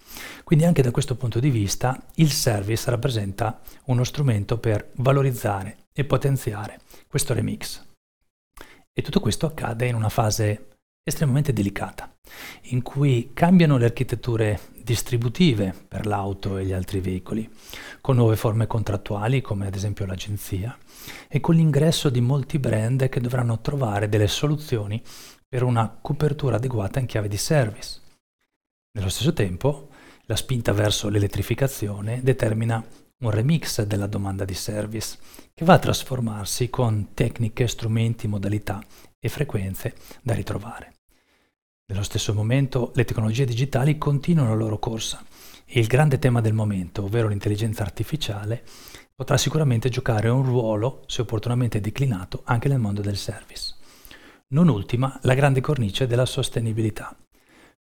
Quindi 0.45 0.65
anche 0.65 0.83
da 0.83 0.91
questo 0.91 1.17
punto 1.17 1.41
di 1.41 1.51
vista 1.51 2.01
il 2.17 2.31
service 2.31 2.91
rappresenta 2.91 3.61
uno 3.87 4.05
strumento 4.05 4.59
per 4.59 4.91
valorizzare 4.97 5.87
e 5.93 6.05
potenziare 6.05 6.81
questo 7.07 7.35
remix. 7.35 7.83
E 8.93 9.03
tutto 9.03 9.21
questo 9.21 9.47
accade 9.47 9.87
in 9.87 9.95
una 9.95 10.09
fase 10.09 10.71
estremamente 11.03 11.53
delicata, 11.53 12.15
in 12.65 12.83
cui 12.83 13.31
cambiano 13.33 13.79
le 13.79 13.87
architetture 13.87 14.61
distributive 14.83 15.75
per 15.89 16.07
l'auto 16.07 16.57
e 16.57 16.65
gli 16.65 16.73
altri 16.73 17.01
veicoli, 17.01 17.49
con 18.01 18.17
nuove 18.17 18.37
forme 18.37 18.67
contrattuali 18.67 19.41
come 19.41 19.67
ad 19.67 19.75
esempio 19.75 20.07
l'agenzia, 20.07 20.77
e 21.29 21.41
con 21.41 21.55
l'ingresso 21.55 22.11
di 22.11 22.21
molti 22.21 22.59
brand 22.59 23.09
che 23.09 23.21
dovranno 23.21 23.61
trovare 23.61 24.09
delle 24.09 24.29
soluzioni 24.29 25.03
per 25.49 25.63
una 25.63 25.89
copertura 26.01 26.57
adeguata 26.57 27.01
in 27.01 27.07
chiave 27.07 27.29
di 27.29 27.37
service. 27.37 28.01
Nello 28.93 29.09
stesso 29.09 29.33
tempo, 29.33 29.90
la 30.31 30.37
spinta 30.37 30.73
verso 30.73 31.09
l'elettrificazione 31.09 32.21
determina 32.23 32.81
un 33.23 33.31
remix 33.31 33.83
della 33.83 34.07
domanda 34.07 34.45
di 34.45 34.55
service 34.55 35.19
che 35.53 35.65
va 35.65 35.75
a 35.75 35.79
trasformarsi 35.81 36.71
con 36.71 37.09
tecniche, 37.15 37.67
strumenti, 37.67 38.29
modalità 38.29 38.81
e 39.19 39.29
frequenze 39.29 39.93
da 40.23 40.33
ritrovare. 40.33 40.95
Nello 41.87 42.05
stesso 42.05 42.33
momento 42.33 42.93
le 42.95 43.05
tecnologie 43.05 43.45
digitali 43.45 43.99
continuano 43.99 44.51
la 44.51 44.55
loro 44.55 44.79
corsa 44.79 45.21
e 45.67 45.81
il 45.81 45.89
grande 45.89 46.21
tema 46.21 46.41
del 46.41 46.53
momento, 46.53 47.03
ovvero 47.03 47.27
l'intelligenza 47.27 47.83
artificiale, 47.83 48.63
potrà 49.13 49.37
sicuramente 49.37 49.89
giocare 49.89 50.29
un 50.29 50.45
ruolo, 50.45 51.03
se 51.09 51.23
opportunamente 51.23 51.81
declinato, 51.81 52.43
anche 52.45 52.69
nel 52.69 52.79
mondo 52.79 53.01
del 53.01 53.17
service. 53.17 53.75
Non 54.51 54.69
ultima 54.69 55.19
la 55.23 55.35
grande 55.35 55.61
cornice 55.61 56.07
della 56.07 56.25
sostenibilità. 56.25 57.17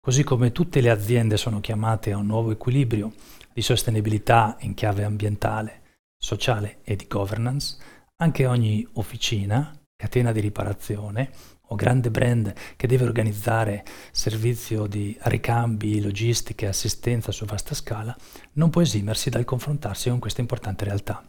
Così 0.07 0.23
come 0.23 0.53
tutte 0.53 0.79
le 0.79 0.89
aziende 0.89 1.35
sono 1.35 1.59
chiamate 1.59 2.13
a 2.13 2.17
un 2.17 2.27
nuovo 2.27 2.51
equilibrio 2.51 3.11
di 3.51 3.61
sostenibilità 3.61 4.55
in 4.61 4.73
chiave 4.73 5.03
ambientale, 5.03 5.81
sociale 6.17 6.77
e 6.83 6.95
di 6.95 7.07
governance, 7.09 7.77
anche 8.15 8.45
ogni 8.45 8.87
officina, 8.93 9.77
catena 9.97 10.31
di 10.31 10.39
riparazione 10.39 11.29
o 11.59 11.75
grande 11.75 12.09
brand 12.09 12.53
che 12.77 12.87
deve 12.87 13.03
organizzare 13.03 13.83
servizio 14.13 14.87
di 14.87 15.13
ricambi, 15.23 15.99
logistiche 15.99 16.63
e 16.63 16.69
assistenza 16.69 17.33
su 17.33 17.43
vasta 17.43 17.75
scala, 17.75 18.15
non 18.53 18.69
può 18.69 18.81
esimersi 18.81 19.29
dal 19.29 19.43
confrontarsi 19.43 20.07
con 20.07 20.19
questa 20.19 20.39
importante 20.39 20.85
realtà. 20.85 21.21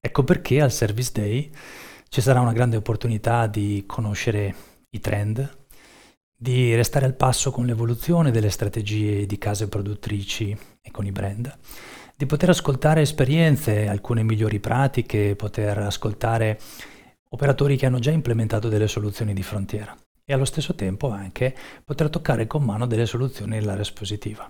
Ecco 0.00 0.24
perché 0.24 0.62
al 0.62 0.72
Service 0.72 1.10
Day 1.12 1.50
ci 2.08 2.22
sarà 2.22 2.40
una 2.40 2.54
grande 2.54 2.76
opportunità 2.76 3.46
di 3.46 3.84
conoscere 3.86 4.54
i 4.88 5.00
trend, 5.00 5.66
di 6.40 6.72
restare 6.76 7.04
al 7.04 7.14
passo 7.16 7.50
con 7.50 7.66
l'evoluzione 7.66 8.30
delle 8.30 8.50
strategie 8.50 9.26
di 9.26 9.38
case 9.38 9.68
produttrici 9.68 10.56
e 10.80 10.90
con 10.92 11.04
i 11.04 11.10
brand, 11.10 11.52
di 12.14 12.26
poter 12.26 12.50
ascoltare 12.50 13.00
esperienze, 13.00 13.88
alcune 13.88 14.22
migliori 14.22 14.60
pratiche, 14.60 15.34
poter 15.34 15.78
ascoltare 15.78 16.60
operatori 17.30 17.76
che 17.76 17.86
hanno 17.86 17.98
già 17.98 18.12
implementato 18.12 18.68
delle 18.68 18.86
soluzioni 18.86 19.34
di 19.34 19.42
frontiera 19.42 19.96
e 20.24 20.32
allo 20.32 20.44
stesso 20.44 20.76
tempo 20.76 21.10
anche 21.10 21.56
poter 21.84 22.08
toccare 22.08 22.46
con 22.46 22.62
mano 22.62 22.86
delle 22.86 23.06
soluzioni 23.06 23.56
nell'area 23.56 23.82
espositiva. 23.82 24.48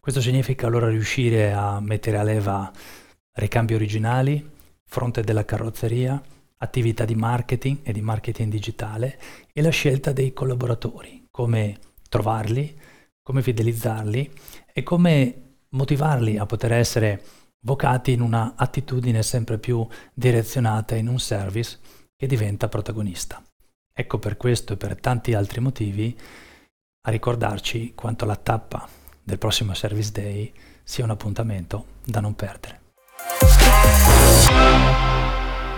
Questo 0.00 0.22
significa 0.22 0.68
allora 0.68 0.88
riuscire 0.88 1.52
a 1.52 1.80
mettere 1.80 2.16
a 2.16 2.22
leva 2.22 2.72
ricambi 3.32 3.74
originali, 3.74 4.50
fronte 4.84 5.20
della 5.22 5.44
carrozzeria, 5.44 6.20
attività 6.62 7.04
di 7.04 7.14
marketing 7.14 7.78
e 7.82 7.92
di 7.92 8.00
marketing 8.00 8.50
digitale 8.50 9.18
e 9.52 9.62
la 9.62 9.70
scelta 9.70 10.12
dei 10.12 10.32
collaboratori, 10.32 11.26
come 11.30 11.78
trovarli, 12.08 12.78
come 13.22 13.42
fidelizzarli 13.42 14.30
e 14.72 14.82
come 14.82 15.56
motivarli 15.70 16.36
a 16.36 16.46
poter 16.46 16.72
essere 16.72 17.22
vocati 17.62 18.12
in 18.12 18.20
una 18.20 18.54
attitudine 18.56 19.22
sempre 19.22 19.58
più 19.58 19.86
direzionata 20.14 20.94
in 20.94 21.08
un 21.08 21.18
service 21.18 21.78
che 22.16 22.26
diventa 22.26 22.68
protagonista. 22.68 23.42
Ecco 23.92 24.18
per 24.18 24.36
questo 24.36 24.72
e 24.72 24.76
per 24.76 24.98
tanti 24.98 25.34
altri 25.34 25.60
motivi 25.60 26.18
a 27.02 27.10
ricordarci 27.10 27.94
quanto 27.94 28.24
la 28.24 28.36
tappa 28.36 28.88
del 29.22 29.38
prossimo 29.38 29.74
Service 29.74 30.10
Day 30.10 30.52
sia 30.82 31.04
un 31.04 31.10
appuntamento 31.10 31.86
da 32.04 32.20
non 32.20 32.34
perdere. 32.34 32.80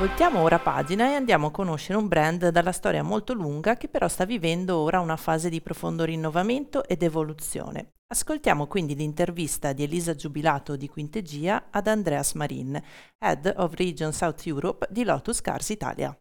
Voltiamo 0.02 0.42
ora 0.42 0.58
pagina 0.58 1.10
e 1.10 1.14
andiamo 1.14 1.46
a 1.46 1.50
conoscere 1.52 1.96
un 1.96 2.08
brand 2.08 2.48
dalla 2.48 2.72
storia 2.72 3.04
molto 3.04 3.34
lunga 3.34 3.76
che 3.76 3.86
però 3.86 4.08
sta 4.08 4.24
vivendo 4.24 4.78
ora 4.78 4.98
una 4.98 5.16
fase 5.16 5.48
di 5.48 5.60
profondo 5.60 6.02
rinnovamento 6.02 6.84
ed 6.88 7.04
evoluzione. 7.04 7.92
Ascoltiamo 8.08 8.66
quindi 8.66 8.96
l'intervista 8.96 9.72
di 9.72 9.84
Elisa 9.84 10.16
Giubilato 10.16 10.74
di 10.74 10.88
Quintegia 10.88 11.66
ad 11.70 11.86
Andreas 11.86 12.32
Marin, 12.32 12.82
Head 13.16 13.54
of 13.58 13.74
Region 13.74 14.12
South 14.12 14.44
Europe 14.44 14.88
di 14.90 15.04
Lotus 15.04 15.40
Cars 15.40 15.68
Italia. 15.68 16.18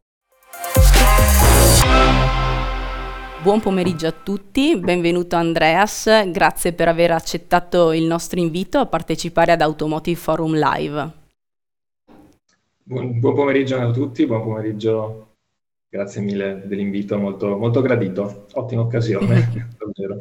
Buon 3.42 3.62
pomeriggio 3.62 4.06
a 4.06 4.12
tutti, 4.12 4.78
benvenuto 4.78 5.38
Andreas, 5.38 6.08
grazie 6.28 6.74
per 6.74 6.88
aver 6.88 7.10
accettato 7.10 7.94
il 7.94 8.04
nostro 8.04 8.40
invito 8.40 8.78
a 8.78 8.86
partecipare 8.86 9.54
ad 9.54 9.62
Automotive 9.62 10.20
Forum 10.20 10.54
Live. 10.54 11.21
Buon, 12.84 13.20
buon 13.20 13.36
pomeriggio 13.36 13.80
a 13.80 13.92
tutti, 13.92 14.26
buon 14.26 14.44
pomeriggio, 14.44 15.36
grazie 15.88 16.22
mille 16.22 16.64
dell'invito, 16.66 17.18
molto, 17.18 17.56
molto 17.58 17.82
gradito, 17.82 18.48
ottima 18.54 18.82
occasione, 18.82 19.50
davvero. 19.78 20.18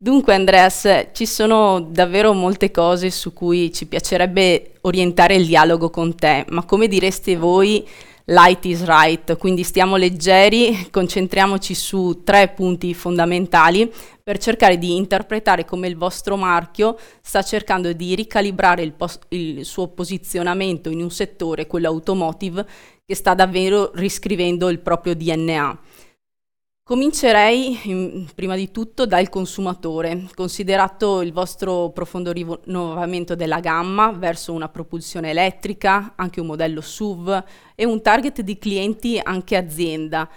Dunque 0.00 0.34
Andreas, 0.34 1.08
ci 1.12 1.26
sono 1.26 1.80
davvero 1.80 2.32
molte 2.32 2.70
cose 2.70 3.10
su 3.10 3.32
cui 3.32 3.72
ci 3.72 3.86
piacerebbe 3.86 4.78
orientare 4.82 5.34
il 5.34 5.46
dialogo 5.46 5.90
con 5.90 6.14
te, 6.14 6.46
ma 6.48 6.64
come 6.64 6.88
direste 6.88 7.36
voi, 7.36 7.86
light 8.30 8.64
is 8.66 8.84
right, 8.84 9.36
quindi 9.38 9.62
stiamo 9.62 9.96
leggeri, 9.96 10.88
concentriamoci 10.90 11.74
su 11.74 12.22
tre 12.24 12.48
punti 12.48 12.92
fondamentali 12.92 13.90
per 14.22 14.36
cercare 14.38 14.76
di 14.76 14.96
interpretare 14.96 15.64
come 15.64 15.88
il 15.88 15.96
vostro 15.96 16.36
marchio 16.36 16.98
sta 17.22 17.42
cercando 17.42 17.92
di 17.92 18.14
ricalibrare 18.14 18.82
il, 18.82 18.92
pos- 18.92 19.20
il 19.28 19.64
suo 19.64 19.88
posizionamento 19.88 20.90
in 20.90 21.00
un 21.00 21.10
settore, 21.10 21.66
quello 21.66 21.88
automotive, 21.88 22.66
che 23.06 23.14
sta 23.14 23.32
davvero 23.32 23.92
riscrivendo 23.94 24.68
il 24.68 24.80
proprio 24.80 25.14
DNA. 25.14 25.78
Comincerei 26.88 27.80
in, 27.90 28.26
prima 28.34 28.56
di 28.56 28.70
tutto 28.70 29.04
dal 29.04 29.28
consumatore, 29.28 30.24
considerato 30.34 31.20
il 31.20 31.34
vostro 31.34 31.90
profondo 31.90 32.32
rinnovamento 32.32 33.34
della 33.34 33.60
gamma 33.60 34.10
verso 34.10 34.54
una 34.54 34.70
propulsione 34.70 35.28
elettrica, 35.28 36.14
anche 36.16 36.40
un 36.40 36.46
modello 36.46 36.80
SUV 36.80 37.44
e 37.74 37.84
un 37.84 38.00
target 38.00 38.40
di 38.40 38.56
clienti 38.56 39.20
anche 39.22 39.56
azienda. 39.56 40.30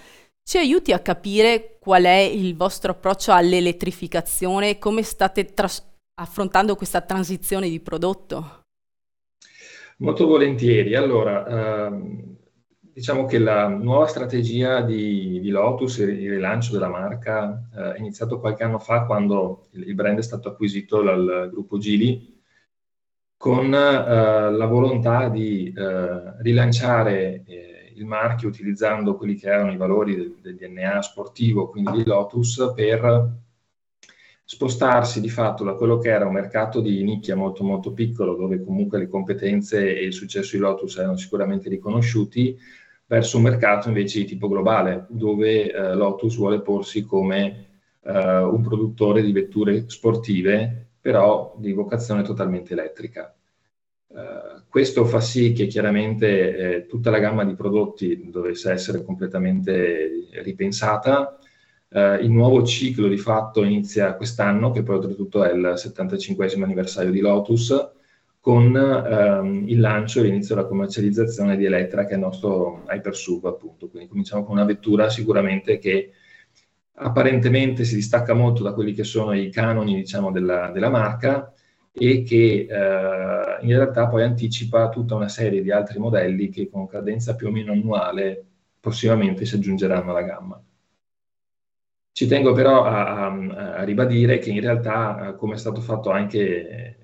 Ci 0.44 0.58
aiuti 0.58 0.92
a 0.92 1.00
capire 1.00 1.78
qual 1.80 2.04
è 2.04 2.20
il 2.20 2.54
vostro 2.58 2.92
approccio 2.92 3.32
all'elettrificazione 3.32 4.72
e 4.72 4.78
come 4.78 5.04
state 5.04 5.54
tras- 5.54 5.90
affrontando 6.16 6.76
questa 6.76 7.00
transizione 7.00 7.70
di 7.70 7.80
prodotto? 7.80 8.64
Molto 10.00 10.28
volentieri. 10.28 10.96
Allora, 10.96 11.88
ehm, 11.88 12.31
diciamo 12.94 13.26
che 13.26 13.40
la 13.40 13.68
nuova 13.68 14.08
strategia 14.08 14.82
di, 14.82 15.40
di 15.40 15.50
Lotus, 15.50 15.98
il 15.98 16.30
rilancio 16.30 16.74
della 16.74 16.90
marca, 16.90 17.70
eh, 17.76 17.94
è 17.94 18.00
iniziato 18.00 18.40
qualche 18.40 18.64
anno 18.64 18.80
fa 18.80 19.06
quando 19.06 19.68
il, 19.72 19.88
il 19.88 19.96
brand 19.96 20.18
è 20.18 20.24
stato 20.24 20.50
acquisito 20.50 21.02
dal 21.02 21.50
gruppo 21.52 21.78
Gili 21.78 22.40
con 23.42 23.74
eh, 23.74 24.52
la 24.52 24.66
volontà 24.68 25.28
di 25.28 25.74
eh, 25.76 26.42
rilanciare 26.44 27.44
eh, 27.48 27.92
il 27.96 28.06
marchio 28.06 28.48
utilizzando 28.48 29.16
quelli 29.16 29.36
che 29.36 29.48
erano 29.48 29.72
i 29.72 29.78
valori 29.78 30.16
del, 30.16 30.36
del, 30.40 30.56
DNA 30.56 31.02
sportivo, 31.02 31.68
quindi 31.70 31.92
di 31.92 32.06
Lotus, 32.06 32.72
per 32.76 33.40
spostarsi 34.46 35.22
di 35.22 35.30
fatto 35.30 35.64
da 35.64 35.74
quello 35.74 35.98
che 35.98 36.10
era 36.10 36.28
un 36.28 36.34
mercato 36.34 36.82
di 36.82 37.04
nicchia 37.04 37.36
molto 37.36 37.64
molto 37.64 37.94
piccolo, 37.94 38.36
dove 38.36 38.64
comunque 38.64 39.00
le 39.00 39.08
competenze 39.08 39.98
e 39.98 40.04
il 40.04 40.14
successo 40.14 40.56
di 40.56 40.62
Lotus 40.62 40.98
erano 40.98 41.18
sicuramente 41.18 41.68
riconosciuti, 41.68 42.56
verso 43.12 43.36
un 43.36 43.44
mercato 43.44 43.90
invece 43.90 44.20
di 44.20 44.26
tipo 44.26 44.48
globale, 44.48 45.06
dove 45.10 45.70
eh, 45.70 45.94
Lotus 45.96 46.38
vuole 46.38 46.62
porsi 46.62 47.04
come 47.04 47.66
eh, 48.04 48.38
un 48.38 48.62
produttore 48.62 49.22
di 49.22 49.34
vetture 49.34 49.84
sportive 49.90 50.92
però 51.02 51.54
di 51.58 51.74
vocazione 51.74 52.22
totalmente 52.22 52.72
elettrica. 52.72 53.36
Uh, 54.08 54.64
questo 54.68 55.06
fa 55.06 55.20
sì 55.20 55.52
che 55.54 55.68
chiaramente 55.68 56.56
eh, 56.56 56.86
tutta 56.86 57.10
la 57.10 57.18
gamma 57.18 57.44
di 57.44 57.56
prodotti 57.56 58.30
dovesse 58.30 58.72
essere 58.72 59.04
completamente 59.04 60.30
ripensata. 60.44 61.38
Uh, 61.90 62.22
il 62.22 62.30
nuovo 62.30 62.64
ciclo 62.64 63.08
di 63.08 63.18
fatto 63.18 63.64
inizia 63.64 64.16
quest'anno, 64.16 64.72
che 64.72 64.84
poi 64.84 64.98
oltretutto 64.98 65.44
è 65.44 65.52
il 65.54 65.74
75 65.76 66.54
anniversario 66.62 67.12
di 67.12 67.20
Lotus, 67.20 67.74
con 68.42 68.74
um, 68.74 69.66
il 69.68 69.80
lancio 69.80 70.20
e 70.20 70.24
l'inizio 70.24 70.56
della 70.56 70.68
commercializzazione 70.68 71.56
di 71.56 71.66
Elettra, 71.66 72.06
che 72.06 72.14
è 72.14 72.16
il 72.16 72.22
nostro 72.22 72.84
Hypersub, 72.90 73.46
appunto. 73.46 73.88
Quindi 73.88 74.10
cominciamo 74.10 74.44
con 74.44 74.56
una 74.56 74.66
vettura 74.66 75.10
sicuramente 75.10 75.78
che 75.78 76.12
apparentemente 76.94 77.84
si 77.84 77.94
distacca 77.96 78.34
molto 78.34 78.64
da 78.64 78.74
quelli 78.74 78.94
che 78.94 79.04
sono 79.04 79.34
i 79.34 79.52
canoni 79.52 79.96
diciamo, 79.96 80.32
della, 80.32 80.72
della 80.72 80.90
marca 80.90 81.54
e 81.94 82.24
che 82.24 82.68
eh, 82.68 83.58
in 83.62 83.76
realtà 83.76 84.08
poi 84.08 84.24
anticipa 84.24 84.90
tutta 84.90 85.14
una 85.14 85.30
serie 85.30 85.62
di 85.62 85.72
altri 85.72 86.00
modelli 86.00 86.50
che 86.50 86.68
con 86.68 86.88
cadenza 86.88 87.36
più 87.36 87.48
o 87.48 87.52
meno 87.52 87.74
annuale 87.74 88.44
prossimamente 88.80 89.46
si 89.46 89.56
aggiungeranno 89.56 90.10
alla 90.10 90.24
gamma. 90.24 90.64
Ci 92.14 92.28
tengo 92.28 92.54
però 92.54 92.86
a, 92.86 93.28
a, 93.28 93.76
a 93.76 93.84
ribadire 93.84 94.40
che 94.40 94.50
in 94.50 94.62
realtà, 94.62 95.36
come 95.38 95.54
è 95.54 95.58
stato 95.58 95.80
fatto 95.80 96.10
anche 96.10 97.01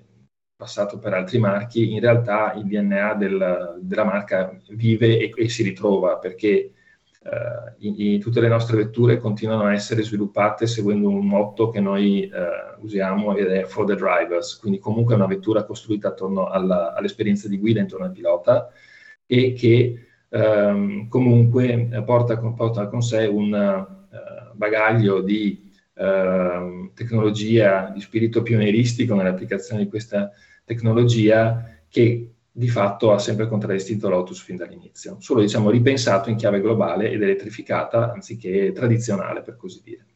passato 0.58 0.98
per 0.98 1.14
altri 1.14 1.38
marchi, 1.38 1.92
in 1.92 2.00
realtà 2.00 2.52
il 2.54 2.64
DNA 2.64 3.14
del, 3.14 3.78
della 3.80 4.04
marca 4.04 4.58
vive 4.70 5.16
e, 5.16 5.32
e 5.36 5.48
si 5.48 5.62
ritrova 5.62 6.16
perché 6.18 6.72
Uh, 7.20 7.74
i, 7.78 8.14
i, 8.14 8.18
tutte 8.20 8.40
le 8.40 8.48
nostre 8.48 8.76
vetture 8.76 9.18
continuano 9.18 9.64
a 9.64 9.72
essere 9.72 10.02
sviluppate 10.02 10.68
seguendo 10.68 11.08
un 11.08 11.26
motto 11.26 11.68
che 11.68 11.80
noi 11.80 12.30
uh, 12.32 12.82
usiamo 12.82 13.36
ed 13.36 13.48
è 13.48 13.64
for 13.64 13.84
the 13.84 13.96
drivers, 13.96 14.56
quindi 14.56 14.78
comunque 14.78 15.12
è 15.12 15.16
una 15.16 15.26
vettura 15.26 15.64
costruita 15.64 16.08
attorno 16.08 16.46
alla, 16.46 16.94
all'esperienza 16.94 17.48
di 17.48 17.58
guida 17.58 17.80
intorno 17.80 18.06
al 18.06 18.12
pilota 18.12 18.70
e 19.26 19.52
che 19.52 20.06
um, 20.28 21.08
comunque 21.08 22.02
porta 22.06 22.38
con, 22.38 22.54
porta 22.54 22.86
con, 22.86 23.02
sé 23.02 23.26
un 23.26 23.52
uh, 23.52 24.56
bagaglio 24.56 25.20
di 25.20 25.70
ehm, 25.98 26.92
tecnologia, 26.94 27.90
di 27.92 28.00
spirito 28.00 28.42
pionieristico 28.42 29.14
nell'applicazione 29.14 29.82
di 29.82 29.88
questa 29.88 30.30
tecnologia 30.68 31.80
che 31.88 32.30
di 32.58 32.68
fatto 32.68 33.12
ha 33.12 33.18
sempre 33.18 33.46
contraddistinto 33.48 34.08
Lotus 34.08 34.42
fin 34.42 34.56
dall'inizio, 34.56 35.16
solo 35.20 35.40
diciamo 35.40 35.70
ripensato 35.70 36.28
in 36.28 36.36
chiave 36.36 36.60
globale 36.60 37.10
ed 37.10 37.22
elettrificata 37.22 38.12
anziché 38.12 38.72
tradizionale 38.72 39.42
per 39.42 39.56
così 39.56 39.80
dire. 39.82 40.06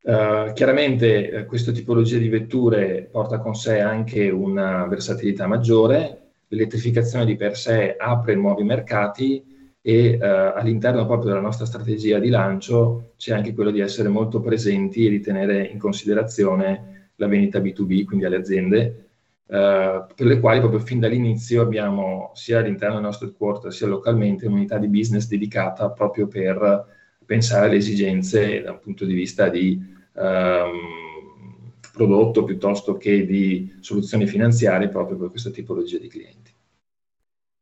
Uh, 0.00 0.52
chiaramente 0.54 1.30
uh, 1.30 1.46
questa 1.46 1.72
tipologia 1.72 2.16
di 2.16 2.28
vetture 2.28 3.06
porta 3.10 3.38
con 3.38 3.54
sé 3.54 3.80
anche 3.80 4.30
una 4.30 4.86
versatilità 4.86 5.46
maggiore, 5.46 6.30
l'elettrificazione 6.48 7.26
di 7.26 7.36
per 7.36 7.58
sé 7.58 7.94
apre 7.98 8.34
nuovi 8.34 8.62
mercati 8.62 9.76
e 9.82 10.18
uh, 10.18 10.58
all'interno 10.58 11.04
proprio 11.04 11.28
della 11.28 11.42
nostra 11.42 11.66
strategia 11.66 12.18
di 12.18 12.30
lancio 12.30 13.12
c'è 13.18 13.34
anche 13.34 13.52
quello 13.52 13.70
di 13.70 13.80
essere 13.80 14.08
molto 14.08 14.40
presenti 14.40 15.06
e 15.06 15.10
di 15.10 15.20
tenere 15.20 15.66
in 15.66 15.78
considerazione 15.78 16.97
la 17.18 17.26
vendita 17.26 17.58
B2B, 17.58 18.04
quindi 18.04 18.24
alle 18.24 18.36
aziende, 18.36 19.08
eh, 19.46 20.04
per 20.14 20.26
le 20.26 20.40
quali 20.40 20.60
proprio 20.60 20.80
fin 20.80 21.00
dall'inizio 21.00 21.62
abbiamo 21.62 22.32
sia 22.34 22.58
all'interno 22.58 22.94
del 22.94 23.04
nostro 23.04 23.28
headquarter 23.28 23.72
sia 23.72 23.86
localmente 23.86 24.46
un'unità 24.46 24.78
di 24.78 24.88
business 24.88 25.26
dedicata 25.26 25.90
proprio 25.90 26.26
per 26.26 26.96
pensare 27.24 27.66
alle 27.66 27.76
esigenze 27.76 28.62
da 28.62 28.72
un 28.72 28.80
punto 28.80 29.04
di 29.04 29.14
vista 29.14 29.48
di 29.48 29.82
ehm, 30.14 31.72
prodotto 31.92 32.44
piuttosto 32.44 32.96
che 32.96 33.26
di 33.26 33.76
soluzioni 33.80 34.26
finanziarie 34.26 34.88
proprio 34.88 35.16
per 35.16 35.30
questa 35.30 35.50
tipologia 35.50 35.98
di 35.98 36.08
clienti. 36.08 36.52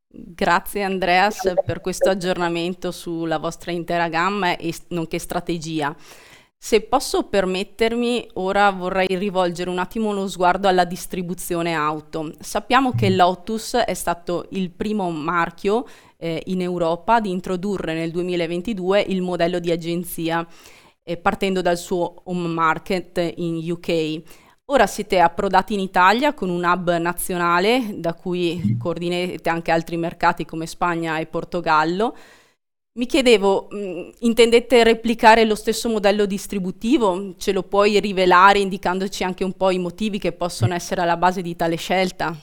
Grazie 0.09 0.83
Andreas 0.83 1.53
per 1.65 1.81
questo 1.81 2.11
aggiornamento 2.11 2.91
sulla 2.91 3.39
vostra 3.39 3.71
intera 3.71 4.09
gamma 4.09 4.57
e 4.57 4.75
nonché 4.89 5.19
strategia. 5.19 5.95
Se 6.59 6.81
posso 6.81 7.25
permettermi, 7.25 8.29
ora 8.35 8.71
vorrei 8.71 9.07
rivolgere 9.09 9.71
un 9.71 9.79
attimo 9.79 10.13
lo 10.13 10.27
sguardo 10.27 10.67
alla 10.67 10.85
distribuzione 10.85 11.75
auto. 11.75 12.33
Sappiamo 12.41 12.93
che 12.93 13.09
mm-hmm. 13.09 13.17
Lotus 13.17 13.77
è 13.77 13.95
stato 13.95 14.47
il 14.51 14.71
primo 14.71 15.11
marchio 15.11 15.87
eh, 16.17 16.43
in 16.47 16.63
Europa 16.63 17.17
ad 17.17 17.27
introdurre 17.27 17.95
nel 17.95 18.11
2022 18.11 19.01
il 19.01 19.23
modello 19.23 19.61
di 19.61 19.71
agenzia, 19.71 20.45
eh, 21.05 21.17
partendo 21.17 21.61
dal 21.61 21.79
suo 21.79 22.23
home 22.25 22.49
market 22.49 23.35
in 23.37 23.71
UK. 23.71 24.23
Ora 24.69 24.89
siete 24.89 25.21
approdati 25.21 25.75
in 25.75 25.81
Italia 25.81 26.35
con 26.35 26.49
un 26.49 26.65
hub 26.65 26.97
nazionale 26.97 27.95
da 27.95 28.15
cui 28.15 28.57
mm-hmm. 28.57 28.79
coordinate 28.79 29.49
anche 29.49 29.71
altri 29.71 29.97
mercati 29.97 30.45
come 30.45 30.67
Spagna 30.67 31.19
e 31.19 31.27
Portogallo. 31.27 32.17
Mi 32.97 33.05
chiedevo, 33.05 33.69
mm, 33.75 34.09
intendete 34.21 34.83
replicare 34.83 35.45
lo 35.45 35.55
stesso 35.55 35.91
modello 35.91 36.25
distributivo? 36.25 37.35
Ce 37.37 37.53
lo 37.53 37.63
puoi 37.63 38.01
rivelare 38.01 38.59
indicandoci 38.59 39.23
anche 39.23 39.45
un 39.45 39.53
po' 39.53 39.71
i 39.71 39.79
motivi 39.79 40.19
che 40.19 40.33
possono 40.33 40.73
essere 40.73 41.03
alla 41.03 41.19
base 41.19 41.43
di 41.43 41.55
tale 41.55 41.77
scelta? 41.77 42.35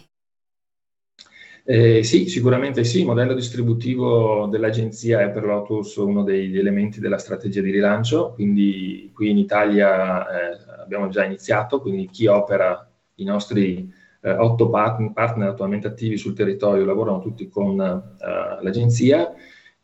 Eh, 1.65 2.03
sì, 2.03 2.27
sicuramente 2.27 2.83
sì. 2.83 2.99
Il 2.99 3.07
modello 3.07 3.33
distributivo 3.33 4.45
dell'agenzia 4.45 5.21
è 5.21 5.31
per 5.31 5.43
Lotus 5.43 5.95
uno 5.95 6.23
degli 6.23 6.59
elementi 6.59 6.99
della 6.99 7.17
strategia 7.17 7.61
di 7.61 7.71
rilancio, 7.71 8.33
quindi 8.33 9.09
qui 9.11 9.31
in 9.31 9.39
Italia 9.39 10.27
eh, 10.27 10.57
abbiamo 10.83 11.09
già 11.09 11.25
iniziato, 11.25 11.81
quindi 11.81 12.09
chi 12.11 12.27
opera 12.27 12.87
i 13.15 13.23
nostri 13.23 13.91
eh, 14.21 14.31
otto 14.31 14.69
partner, 14.69 15.13
partner, 15.13 15.47
attualmente 15.49 15.87
attivi 15.87 16.15
sul 16.15 16.35
territorio 16.35 16.85
lavorano 16.85 17.21
tutti 17.21 17.49
con 17.49 17.79
eh, 17.81 18.63
l'agenzia 18.63 19.33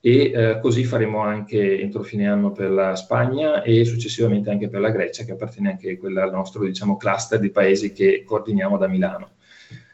e 0.02 0.32
eh, 0.32 0.60
così 0.62 0.84
faremo 0.86 1.20
anche 1.20 1.80
entro 1.80 2.04
fine 2.04 2.28
anno 2.28 2.52
per 2.52 2.72
la 2.72 2.96
Spagna 2.96 3.62
e 3.64 3.84
successivamente 3.84 4.50
anche 4.50 4.70
per 4.70 4.80
la 4.80 4.92
Grecia, 4.92 5.26
che 5.26 5.34
appartiene 5.34 5.72
anche 5.72 6.00
al 6.02 6.32
nostro 6.32 6.64
diciamo, 6.66 6.96
cluster 6.98 7.40
di 7.40 7.52
paesi 7.52 7.92
che 7.92 8.24
coordiniamo 8.26 8.78
da 8.78 8.88
Milano. 8.88 9.32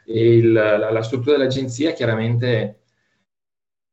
Il, 0.04 0.52
la, 0.52 0.90
la, 0.90 1.02
struttura 1.02 1.36
dell'agenzia 1.36 1.92
chiaramente 1.92 2.80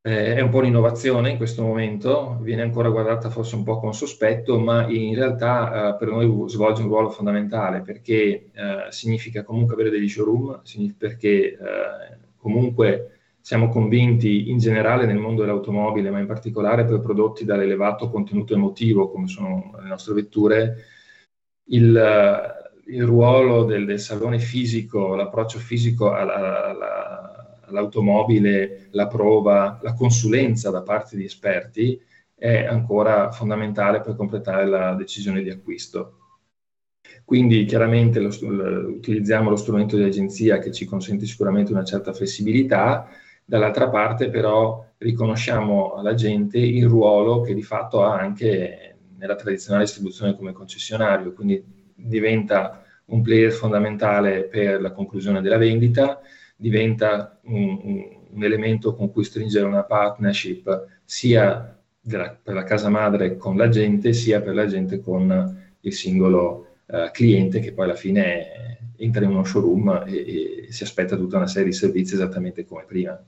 eh, 0.06 0.36
è 0.36 0.41
un 0.41 0.49
po' 0.49 0.58
un'innovazione 0.60 1.32
in 1.32 1.38
questo 1.38 1.63
momento, 1.63 2.38
viene 2.41 2.62
ancora 2.62 2.89
guardata 2.89 3.30
forse 3.32 3.56
un 3.56 3.63
po' 3.63 3.80
con 3.80 3.93
sospetto, 3.95 4.60
ma 4.60 4.86
in 4.88 5.15
realtà 5.15 5.95
eh, 5.95 5.97
per 5.97 6.10
noi 6.10 6.49
svolge 6.49 6.84
un 6.84 6.89
ruolo 6.89 7.10
fondamentale 7.10 7.82
perché 7.82 8.52
eh, 8.54 8.86
significa 8.89 9.43
comunque 9.43 9.73
avere 9.73 9.89
degli 9.89 10.10
showroom, 10.10 10.62
perché 10.97 11.54
eh, 11.54 12.17
comunque 12.38 13.22
siamo 13.43 13.67
convinti 13.67 14.49
in 14.49 14.58
generale 14.58 15.06
nel 15.06 15.17
mondo 15.17 15.41
dell'automobile, 15.41 16.10
ma 16.10 16.19
in 16.19 16.25
particolare 16.27 16.86
per 16.86 17.01
prodotti 17.01 17.43
dall'elevato 17.43 18.10
contenuto 18.10 18.53
emotivo, 18.53 19.12
come 19.12 19.27
sono 19.27 19.73
le 19.82 19.89
nostre 19.89 20.13
vetture, 20.13 20.75
il, 21.65 22.53
il 22.86 23.03
ruolo 23.03 23.65
del, 23.65 23.86
del, 23.86 23.99
salone 23.99 24.39
fisico, 24.39 25.15
l'approccio 25.15 25.60
fisico 25.60 26.13
alla, 26.13 26.69
alla, 26.69 27.60
all'automobile, 27.65 28.88
la 28.91 29.08
prova, 29.08 29.77
la 29.84 29.93
consulenza 29.93 30.69
da 30.69 30.82
parte 30.82 31.17
di 31.17 31.25
esperti 31.25 32.01
è 32.34 32.63
ancora 32.63 33.29
fondamentale 33.32 33.99
per 33.99 34.15
completare 34.15 34.65
la 34.65 34.93
decisione 34.93 35.43
di 35.43 35.49
acquisto. 35.49 36.19
Quindi 37.25 37.65
chiaramente 37.65 38.21
lo, 38.21 38.29
utilizziamo 38.88 39.49
lo 39.49 39.58
strumento 39.58 39.97
di 39.97 40.03
agenzia 40.03 40.60
che 40.60 40.71
ci 40.71 40.86
consente 40.86 41.25
sicuramente 41.25 41.73
una 41.73 41.84
certa 41.84 42.13
flessibilità, 42.13 43.10
dall'altra 43.45 43.89
parte 43.89 44.29
però 44.29 44.86
riconosciamo 44.97 45.93
alla 45.93 46.13
gente 46.13 46.58
il 46.58 46.88
ruolo 46.88 47.41
che 47.41 47.53
di 47.53 47.63
fatto 47.63 48.03
ha 48.03 48.17
anche 48.17 48.97
nella 49.17 49.36
tradizionale 49.36 49.84
distribuzione 49.86 50.36
come 50.36 50.51
concessionario, 50.51 51.34
quindi 51.34 51.63
diventa 51.95 52.84
un 53.06 53.21
player 53.21 53.51
fondamentale 53.51 54.45
per 54.45 54.82
la 54.82 54.91
conclusione 54.91 55.41
della 55.41 55.58
vendita, 55.58 56.21
diventa 56.56 57.39
un, 57.43 57.79
un, 57.84 58.17
un 58.32 58.43
elemento 58.43 58.95
con 58.95 59.12
cui 59.12 59.23
stringere 59.23 59.65
una 59.65 59.84
partnership 59.84 60.88
sia 61.03 61.77
della, 61.99 62.38
per 62.41 62.53
la 62.53 62.63
casa 62.63 62.89
madre 62.89 63.38
con 63.38 63.58
la 63.58 63.69
gente, 63.69 64.13
sia 64.13 64.41
per 64.41 64.56
la 64.56 64.65
gente 64.65 64.99
con 64.99 65.62
il 65.82 65.93
singolo 65.93 66.67
uh, 66.86 67.12
cliente 67.12 67.60
che 67.60 67.73
poi 67.73 67.86
alla 67.86 67.95
fine 67.95 68.91
entra 68.97 69.23
in 69.23 69.32
uno 69.32 69.43
showroom 69.43 70.03
e, 70.08 70.65
e, 70.67 70.71
si 70.71 70.84
aspetta 70.84 71.15
tutta 71.15 71.38
una 71.38 71.47
serie 71.47 71.69
di 71.69 71.75
servizi 71.75 72.13
esattamente 72.13 72.65
come 72.65 72.86
prima. 72.86 73.21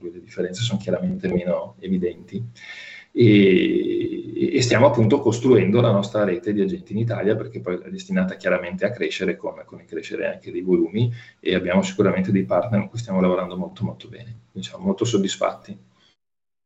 Le 0.00 0.20
differenze 0.20 0.62
sono 0.62 0.78
chiaramente 0.80 1.28
meno 1.28 1.76
evidenti 1.80 2.42
e, 3.14 4.56
e, 4.56 4.62
stiamo 4.62 4.86
appunto 4.86 5.20
costruendo 5.20 5.82
la 5.82 5.90
nostra 5.90 6.24
rete 6.24 6.54
di 6.54 6.62
agenti 6.62 6.92
in 6.92 6.98
Italia 6.98 7.36
perché 7.36 7.60
poi 7.60 7.78
è 7.82 7.90
destinata 7.90 8.36
chiaramente 8.36 8.86
a 8.86 8.90
crescere 8.90 9.36
con, 9.36 9.62
con 9.66 9.80
il 9.80 9.84
crescere 9.84 10.26
anche 10.26 10.50
dei 10.50 10.62
volumi 10.62 11.12
e 11.38 11.54
abbiamo 11.54 11.82
sicuramente 11.82 12.32
dei 12.32 12.44
partner 12.44 12.80
con 12.80 12.88
cui 12.88 12.98
stiamo 12.98 13.20
lavorando 13.20 13.56
molto 13.56 13.84
molto 13.84 14.08
bene, 14.08 14.44
quindi 14.50 14.66
siamo 14.66 14.84
molto 14.84 15.04
soddisfatti. 15.04 15.76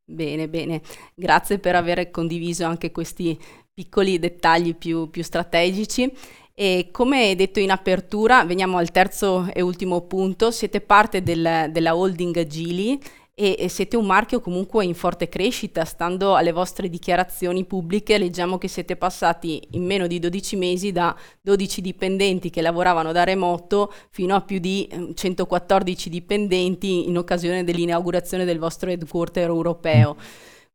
Bene, 0.09 0.49
bene, 0.49 0.83
grazie 1.17 1.59
per 1.59 1.75
aver 1.75 2.11
condiviso 2.12 2.65
anche 2.65 2.93
questi 2.93 3.37
piccoli 3.75 4.21
dettagli 4.21 4.77
più, 4.77 5.11
più 5.11 5.25
strategici. 5.25 6.11
E 6.59 6.88
come 6.90 7.35
detto 7.35 7.61
in 7.61 7.71
apertura, 7.71 8.42
veniamo 8.47 8.79
al 8.79 8.90
terzo 8.90 9.47
e 9.53 9.61
ultimo 9.61 10.01
punto. 10.07 10.51
Siete 10.51 10.81
parte 10.81 11.23
del, 11.23 11.69
della 11.71 11.95
holding 11.95 12.47
Gili 12.47 12.99
e, 13.35 13.57
e, 13.59 13.69
siete 13.69 13.99
un 13.99 14.07
marchio 14.07 14.40
comunque 14.40 14.83
in 14.87 14.95
forte 14.95 15.29
crescita, 15.29 15.85
stando 15.85 16.35
alle 16.35 16.53
vostre 16.53 16.88
dichiarazioni 16.88 17.66
pubbliche 17.66 18.16
leggiamo 18.16 18.57
che 18.57 18.69
siete 18.69 18.97
passati 18.97 19.61
in 19.73 19.85
meno 19.85 20.07
di 20.07 20.19
12 20.19 20.57
mesi 20.57 20.92
da 20.92 21.14
12 21.42 21.83
dipendenti 21.83 22.49
che 22.49 22.62
lavoravano 22.62 23.12
da 23.12 23.25
remoto 23.25 23.92
fino 24.09 24.35
a 24.35 24.40
più 24.40 24.59
di 24.59 24.88
114 25.14 26.07
ehm, 26.07 26.14
dipendenti 26.14 27.07
in 27.07 27.19
occasione 27.19 27.64
dell'inaugurazione 27.64 28.47
del 28.47 28.59
vostro 28.59 28.88
headquarter 28.88 29.47
europeo. 29.47 30.16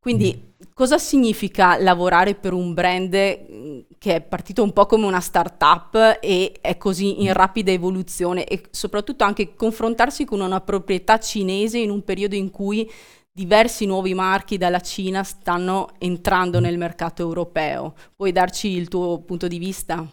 Quindi 0.01 0.55
cosa 0.73 0.97
significa 0.97 1.77
lavorare 1.77 2.33
per 2.33 2.53
un 2.53 2.73
brand 2.73 3.15
mm, 3.15 3.79
che 3.99 4.15
è 4.15 4.21
partito 4.21 4.63
un 4.63 4.73
po' 4.73 4.87
come 4.87 5.05
una 5.05 5.19
startup 5.19 6.17
e 6.19 6.57
è 6.59 6.75
così 6.77 7.21
in 7.21 7.31
rapida 7.33 7.69
evoluzione 7.69 8.45
e 8.45 8.63
soprattutto 8.71 9.23
anche 9.23 9.53
confrontarsi 9.53 10.25
con 10.25 10.41
una 10.41 10.59
proprietà 10.59 11.19
cinese 11.19 11.77
in 11.77 11.91
un 11.91 12.03
periodo 12.03 12.33
in 12.33 12.49
cui 12.49 12.89
diversi 13.31 13.85
nuovi 13.85 14.15
marchi 14.15 14.57
dalla 14.57 14.79
Cina 14.79 15.21
stanno 15.21 15.89
entrando 15.99 16.59
nel 16.59 16.79
mercato 16.79 17.21
europeo. 17.21 17.93
Puoi 18.15 18.31
darci 18.31 18.69
il 18.69 18.87
tuo 18.87 19.21
punto 19.21 19.47
di 19.47 19.59
vista? 19.59 20.03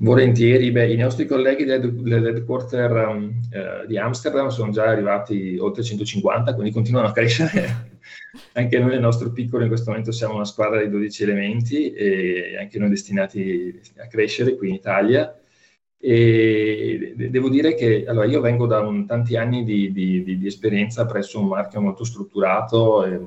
Volentieri, 0.00 0.70
beh, 0.70 0.92
i 0.92 0.96
nostri 0.96 1.26
colleghi 1.26 1.64
dell'headquarter 1.64 2.90
um, 3.08 3.40
eh, 3.52 3.86
di 3.86 3.98
Amsterdam 3.98 4.48
sono 4.48 4.72
già 4.72 4.86
arrivati 4.86 5.58
oltre 5.58 5.82
150, 5.82 6.54
quindi 6.54 6.72
continuano 6.72 7.08
a 7.08 7.12
crescere. 7.12 7.88
anche 8.54 8.78
noi 8.78 8.90
nel 8.90 9.00
nostro 9.00 9.30
piccolo 9.30 9.62
in 9.62 9.68
questo 9.68 9.90
momento 9.90 10.10
siamo 10.10 10.34
una 10.34 10.44
squadra 10.44 10.82
di 10.82 10.88
12 10.88 11.22
elementi 11.22 11.92
e 11.92 12.56
anche 12.58 12.78
noi 12.78 12.88
destinati 12.88 13.78
a 13.98 14.06
crescere 14.06 14.56
qui 14.56 14.70
in 14.70 14.74
Italia. 14.74 15.34
E 16.02 17.14
devo 17.14 17.50
dire 17.50 17.74
che 17.74 18.06
allora, 18.06 18.26
io 18.26 18.40
vengo 18.40 18.66
da 18.66 18.80
un, 18.80 19.06
tanti 19.06 19.36
anni 19.36 19.64
di, 19.64 19.92
di, 19.92 20.24
di, 20.24 20.38
di, 20.38 20.46
esperienza 20.46 21.04
presso 21.04 21.38
un 21.38 21.48
marchio 21.48 21.82
molto 21.82 22.04
strutturato, 22.04 23.04
e, 23.04 23.20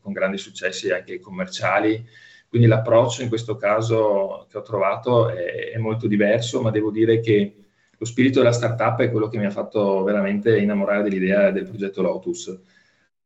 con 0.00 0.12
grandi 0.12 0.36
successi 0.36 0.90
anche 0.90 1.20
commerciali 1.20 2.04
quindi 2.48 2.68
l'approccio 2.68 3.22
in 3.22 3.28
questo 3.28 3.56
caso 3.56 4.46
che 4.50 4.58
ho 4.58 4.62
trovato 4.62 5.28
è, 5.28 5.72
è 5.72 5.78
molto 5.78 6.06
diverso, 6.06 6.62
ma 6.62 6.70
devo 6.70 6.90
dire 6.90 7.20
che 7.20 7.56
lo 7.98 8.04
spirito 8.04 8.40
della 8.40 8.52
startup 8.52 9.00
è 9.00 9.10
quello 9.10 9.28
che 9.28 9.38
mi 9.38 9.46
ha 9.46 9.50
fatto 9.50 10.02
veramente 10.02 10.58
innamorare 10.58 11.02
dell'idea 11.02 11.50
del 11.50 11.64
progetto 11.64 12.02
Lotus. 12.02 12.60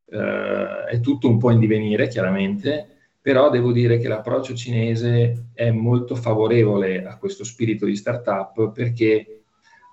Uh, 0.05 0.85
è 0.89 0.99
tutto 1.01 1.29
un 1.29 1.37
po' 1.37 1.51
in 1.51 1.59
divenire, 1.59 2.07
chiaramente, 2.07 2.87
però 3.21 3.49
devo 3.49 3.71
dire 3.71 3.97
che 3.97 4.07
l'approccio 4.07 4.53
cinese 4.55 5.49
è 5.53 5.71
molto 5.71 6.15
favorevole 6.15 7.05
a 7.05 7.17
questo 7.17 7.43
spirito 7.43 7.85
di 7.85 7.95
startup 7.95 8.71
perché 8.71 9.43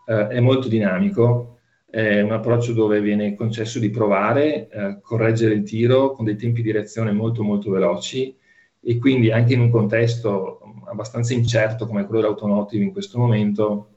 uh, 0.06 0.12
è 0.12 0.40
molto 0.40 0.68
dinamico, 0.68 1.58
è 1.90 2.20
un 2.20 2.32
approccio 2.32 2.72
dove 2.72 3.00
viene 3.00 3.34
concesso 3.34 3.78
di 3.78 3.90
provare, 3.90 4.68
uh, 4.72 5.00
correggere 5.00 5.54
il 5.54 5.62
tiro 5.62 6.12
con 6.12 6.24
dei 6.24 6.36
tempi 6.36 6.62
di 6.62 6.72
reazione 6.72 7.12
molto 7.12 7.42
molto 7.42 7.70
veloci 7.70 8.36
e 8.80 8.98
quindi 8.98 9.30
anche 9.30 9.54
in 9.54 9.60
un 9.60 9.70
contesto 9.70 10.60
abbastanza 10.86 11.34
incerto 11.34 11.86
come 11.86 12.04
quello 12.04 12.20
dell'automotive 12.20 12.84
in 12.84 12.92
questo 12.92 13.18
momento, 13.18 13.96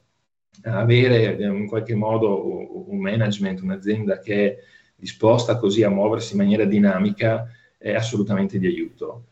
avere 0.63 1.37
eh, 1.37 1.45
in 1.45 1.67
qualche 1.67 1.95
modo 1.95 2.89
un 2.89 2.99
management, 2.99 3.61
un'azienda 3.61 4.19
che 4.19 4.45
è 4.45 4.57
disposta 4.95 5.57
così 5.57 5.83
a 5.83 5.89
muoversi 5.89 6.33
in 6.33 6.39
maniera 6.39 6.65
dinamica 6.65 7.47
è 7.77 7.93
assolutamente 7.93 8.59
di 8.59 8.67
aiuto. 8.67 9.27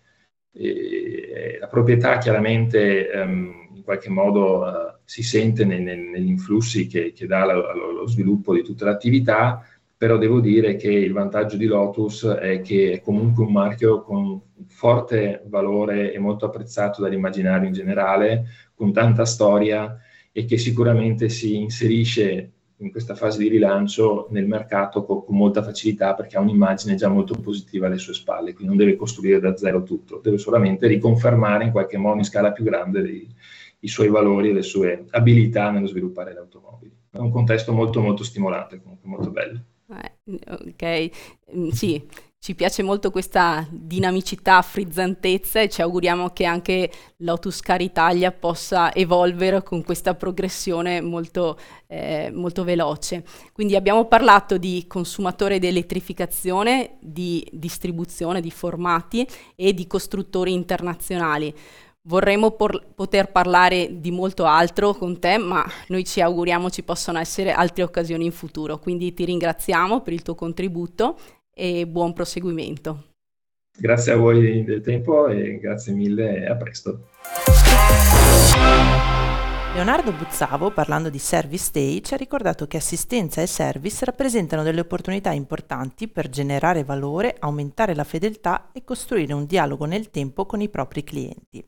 E 0.51 1.57
la 1.59 1.67
proprietà 1.67 2.17
chiaramente 2.17 3.09
um, 3.13 3.69
in 3.75 3.83
qualche 3.83 4.09
modo 4.09 4.63
uh, 4.65 4.99
si 5.03 5.21
sente 5.21 5.63
nel, 5.63 5.81
nel, 5.81 5.99
negli 5.99 6.27
influssi 6.27 6.88
che, 6.88 7.13
che 7.13 7.27
dà 7.27 7.45
lo, 7.45 7.91
lo, 7.91 8.07
sviluppo 8.07 8.53
di 8.53 8.63
tutta 8.63 8.85
l'attività, 8.85 9.63
però 9.99 10.17
devo 10.17 10.39
dire 10.39 10.77
che 10.77 10.89
il 10.89 11.12
vantaggio 11.12 11.57
di 11.57 11.65
Lotus 11.65 12.25
è 12.25 12.62
che 12.62 12.93
è 12.93 13.01
comunque 13.01 13.43
un 13.43 13.51
marchio 13.51 14.01
con 14.01 14.41
forte 14.67 15.43
valore 15.47 16.13
e 16.13 16.19
molto 16.19 16.45
apprezzato 16.45 17.01
dall'immaginario 17.01 17.67
in 17.67 17.73
generale, 17.73 18.45
con 18.73 18.93
tanta 18.93 19.25
storia 19.25 19.99
e 20.31 20.45
che 20.45 20.57
sicuramente 20.57 21.27
si 21.27 21.57
inserisce 21.57 22.51
in 22.77 22.91
questa 22.91 23.13
fase 23.13 23.39
di 23.39 23.49
rilancio 23.49 24.27
nel 24.29 24.47
mercato 24.47 25.03
con, 25.03 25.25
con, 25.25 25.35
molta 25.35 25.62
facilità 25.62 26.13
perché 26.13 26.38
ha 26.38 26.39
un'immagine 26.39 26.95
già 26.95 27.09
molto 27.09 27.33
positiva 27.33 27.88
alle 27.88 27.97
sue 27.97 28.13
spalle, 28.13 28.53
quindi 28.53 28.73
non 28.73 28.77
deve 28.77 28.95
costruire 28.95 29.41
da 29.41 29.57
zero 29.57 29.83
tutto, 29.83 30.21
deve 30.23 30.38
solamente 30.38 30.88
riconfermare 30.88 31.65
in 31.65 31.71
qualche 31.71 31.97
modo 31.97 32.19
in 32.19 32.23
scala 32.23 32.53
più 32.53 32.63
grande 32.63 33.01
i, 33.01 33.27
i 33.79 33.88
suoi 33.89 34.07
valori 34.07 34.51
e 34.51 34.53
le 34.53 34.62
sue 34.62 35.07
abilità 35.09 35.71
nello 35.71 35.88
sviluppare 35.88 36.31
le 36.31 36.39
automobili. 36.39 36.95
È 37.12 37.17
un 37.17 37.31
contesto 37.31 37.73
molto 37.73 37.99
molto 37.99 38.23
stimolante, 38.23 38.81
comunque 38.81 39.09
molto 39.09 39.29
bello. 39.29 39.62
Eh, 39.91 40.39
ok, 40.47 41.10
mm, 41.56 41.69
sì, 41.69 42.08
ci 42.38 42.54
piace 42.54 42.84
molto 42.84 43.10
questa 43.10 43.67
dinamicità, 43.71 44.62
frizzantezza 44.62 45.62
e 45.62 45.67
ci 45.67 45.82
auguriamo 45.82 46.30
che 46.30 46.45
anche 46.45 46.91
Lotus 47.17 47.60
Car 47.60 47.82
Italia 47.82 48.32
possa 48.32 48.93
evolvere 48.93 49.63
con 49.63 49.84
questa 49.84 50.13
progressione 50.13 51.02
molto, 51.02 51.58
eh, 51.88 52.30
molto 52.32 52.63
veloce. 52.63 53.25
Quindi 53.52 53.75
abbiamo 53.75 54.06
parlato 54.06 54.58
di 54.58 54.86
consumatore 54.88 55.58
di 55.58 55.67
elettrificazione, 55.67 56.97
di 57.02 57.45
distribuzione 57.52 58.41
di 58.41 58.52
formati 58.52 59.28
e 59.56 59.73
di 59.73 59.88
costruttori 59.88 60.54
internazionali. 60.54 61.54
Vorremmo 62.09 62.49
por- 62.49 62.87
poter 62.95 63.31
parlare 63.31 63.99
di 63.99 64.09
molto 64.09 64.45
altro 64.45 64.95
con 64.95 65.19
te, 65.19 65.37
ma 65.37 65.63
noi 65.89 66.03
ci 66.05 66.21
auguriamo 66.21 66.71
ci 66.71 66.81
possano 66.81 67.19
essere 67.19 67.51
altre 67.51 67.83
occasioni 67.83 68.25
in 68.25 68.31
futuro. 68.31 68.79
Quindi 68.79 69.13
ti 69.13 69.25
ringraziamo 69.25 70.01
per 70.01 70.13
il 70.13 70.23
tuo 70.23 70.33
contributo 70.33 71.19
e 71.53 71.85
buon 71.85 72.13
proseguimento. 72.13 73.03
Grazie 73.77 74.13
a 74.13 74.15
voi 74.15 74.63
del 74.63 74.81
tempo 74.81 75.27
e 75.27 75.59
grazie 75.59 75.93
mille 75.93 76.41
e 76.41 76.47
a 76.47 76.55
presto. 76.55 77.09
Leonardo 79.75 80.11
Buzzavo, 80.11 80.71
parlando 80.71 81.11
di 81.11 81.19
Service 81.19 81.69
Day, 81.71 82.01
ci 82.01 82.15
ha 82.15 82.17
ricordato 82.17 82.65
che 82.65 82.77
assistenza 82.77 83.39
e 83.43 83.45
service 83.45 84.03
rappresentano 84.03 84.63
delle 84.63 84.79
opportunità 84.79 85.31
importanti 85.31 86.07
per 86.07 86.27
generare 86.27 86.83
valore, 86.83 87.35
aumentare 87.37 87.93
la 87.93 88.03
fedeltà 88.03 88.71
e 88.73 88.83
costruire 88.83 89.33
un 89.33 89.45
dialogo 89.45 89.85
nel 89.85 90.09
tempo 90.09 90.47
con 90.47 90.59
i 90.59 90.69
propri 90.69 91.03
clienti. 91.03 91.63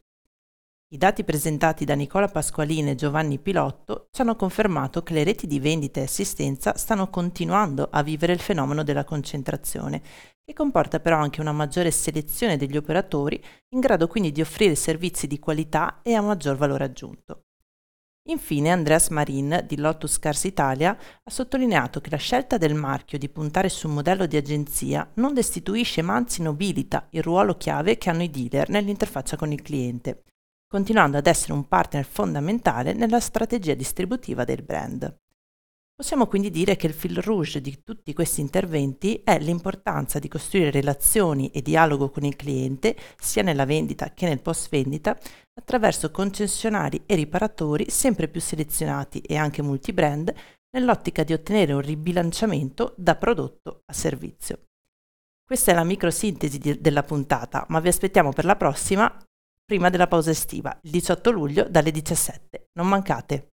I 0.93 0.97
dati 0.97 1.23
presentati 1.23 1.85
da 1.85 1.93
Nicola 1.93 2.27
Pasqualini 2.27 2.89
e 2.89 2.95
Giovanni 2.95 3.39
Pilotto 3.39 4.09
ci 4.11 4.19
hanno 4.19 4.35
confermato 4.35 5.03
che 5.03 5.13
le 5.13 5.23
reti 5.23 5.47
di 5.47 5.57
vendita 5.57 6.01
e 6.01 6.03
assistenza 6.03 6.75
stanno 6.75 7.09
continuando 7.09 7.87
a 7.89 8.03
vivere 8.03 8.33
il 8.33 8.41
fenomeno 8.41 8.83
della 8.83 9.05
concentrazione, 9.05 10.01
che 10.43 10.51
comporta 10.51 10.99
però 10.99 11.15
anche 11.15 11.39
una 11.39 11.53
maggiore 11.53 11.91
selezione 11.91 12.57
degli 12.57 12.75
operatori, 12.75 13.41
in 13.69 13.79
grado 13.79 14.09
quindi 14.09 14.33
di 14.33 14.41
offrire 14.41 14.75
servizi 14.75 15.27
di 15.27 15.39
qualità 15.39 16.01
e 16.01 16.13
a 16.13 16.21
maggior 16.21 16.57
valore 16.57 16.83
aggiunto. 16.83 17.45
Infine 18.27 18.71
Andreas 18.71 19.07
Marin 19.07 19.63
di 19.65 19.77
Lotus 19.77 20.19
Cars 20.19 20.43
Italia 20.43 20.91
ha 20.91 21.31
sottolineato 21.31 22.01
che 22.01 22.09
la 22.09 22.17
scelta 22.17 22.57
del 22.57 22.75
marchio 22.75 23.17
di 23.17 23.29
puntare 23.29 23.69
su 23.69 23.87
un 23.87 23.93
modello 23.93 24.25
di 24.25 24.35
agenzia 24.35 25.09
non 25.15 25.33
destituisce 25.33 26.01
ma 26.01 26.15
anzi 26.15 26.41
nobilita 26.41 27.07
il 27.11 27.23
ruolo 27.23 27.55
chiave 27.55 27.97
che 27.97 28.09
hanno 28.09 28.23
i 28.23 28.29
dealer 28.29 28.67
nell'interfaccia 28.67 29.37
con 29.37 29.53
il 29.53 29.61
cliente 29.61 30.23
continuando 30.71 31.17
ad 31.17 31.27
essere 31.27 31.51
un 31.51 31.67
partner 31.67 32.05
fondamentale 32.05 32.93
nella 32.93 33.19
strategia 33.19 33.73
distributiva 33.73 34.45
del 34.45 34.63
brand. 34.63 35.13
Possiamo 35.93 36.27
quindi 36.27 36.49
dire 36.49 36.77
che 36.77 36.87
il 36.87 36.93
fil 36.93 37.17
rouge 37.17 37.59
di 37.59 37.83
tutti 37.83 38.13
questi 38.13 38.39
interventi 38.39 39.19
è 39.21 39.37
l'importanza 39.37 40.17
di 40.17 40.29
costruire 40.29 40.71
relazioni 40.71 41.49
e 41.49 41.61
dialogo 41.61 42.09
con 42.09 42.23
il 42.23 42.37
cliente, 42.37 42.95
sia 43.17 43.43
nella 43.43 43.65
vendita 43.65 44.13
che 44.13 44.25
nel 44.25 44.41
post 44.41 44.69
vendita, 44.69 45.19
attraverso 45.59 46.09
concessionari 46.09 47.03
e 47.05 47.15
riparatori 47.15 47.89
sempre 47.89 48.29
più 48.29 48.39
selezionati 48.39 49.19
e 49.19 49.35
anche 49.35 49.61
multibrand, 49.61 50.33
nell'ottica 50.71 51.25
di 51.25 51.33
ottenere 51.33 51.73
un 51.73 51.81
ribilanciamento 51.81 52.93
da 52.95 53.17
prodotto 53.17 53.81
a 53.87 53.93
servizio. 53.93 54.67
Questa 55.43 55.71
è 55.71 55.75
la 55.75 55.83
microsintesi 55.83 56.59
di, 56.59 56.79
della 56.79 57.03
puntata, 57.03 57.65
ma 57.67 57.81
vi 57.81 57.89
aspettiamo 57.89 58.31
per 58.31 58.45
la 58.45 58.55
prossima, 58.55 59.13
prima 59.71 59.89
della 59.89 60.07
pausa 60.07 60.31
estiva, 60.31 60.77
il 60.81 60.91
18 60.91 61.31
luglio 61.31 61.65
dalle 61.69 61.91
17. 61.91 62.71
Non 62.73 62.89
mancate! 62.89 63.51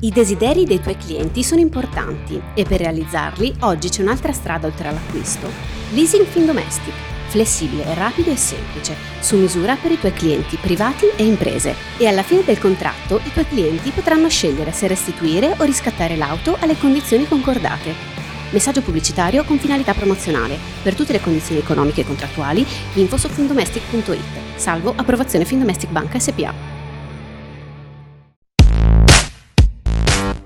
I 0.00 0.10
desideri 0.10 0.64
dei 0.64 0.80
tuoi 0.82 0.98
clienti 0.98 1.42
sono 1.42 1.62
importanti 1.62 2.38
e 2.54 2.64
per 2.66 2.80
realizzarli 2.80 3.56
oggi 3.60 3.88
c'è 3.88 4.02
un'altra 4.02 4.32
strada 4.32 4.66
oltre 4.66 4.88
all'acquisto. 4.88 5.48
Leasing 5.94 6.26
Findomestic, 6.26 7.17
flessibile, 7.28 7.94
rapido 7.94 8.30
e 8.30 8.36
semplice, 8.36 8.94
su 9.20 9.36
misura 9.36 9.76
per 9.76 9.92
i 9.92 9.98
tuoi 9.98 10.12
clienti 10.12 10.56
privati 10.56 11.06
e 11.16 11.24
imprese. 11.24 11.74
E 11.96 12.06
alla 12.06 12.22
fine 12.22 12.42
del 12.44 12.58
contratto 12.58 13.20
i 13.24 13.32
tuoi 13.32 13.46
clienti 13.46 13.90
potranno 13.90 14.28
scegliere 14.28 14.72
se 14.72 14.86
restituire 14.86 15.54
o 15.56 15.64
riscattare 15.64 16.16
l'auto 16.16 16.56
alle 16.60 16.76
condizioni 16.76 17.26
concordate. 17.26 18.16
Messaggio 18.50 18.80
pubblicitario 18.80 19.44
con 19.44 19.58
finalità 19.58 19.92
promozionale. 19.92 20.56
Per 20.82 20.94
tutte 20.94 21.12
le 21.12 21.20
condizioni 21.20 21.60
economiche 21.60 22.00
e 22.00 22.06
contrattuali, 22.06 22.66
info 22.94 23.16
su 23.18 23.28
findomestic.it. 23.28 24.56
Salvo 24.56 24.94
approvazione 24.96 25.44
Findomestic 25.44 25.90
Banca 25.90 26.18
SPA. 26.18 26.76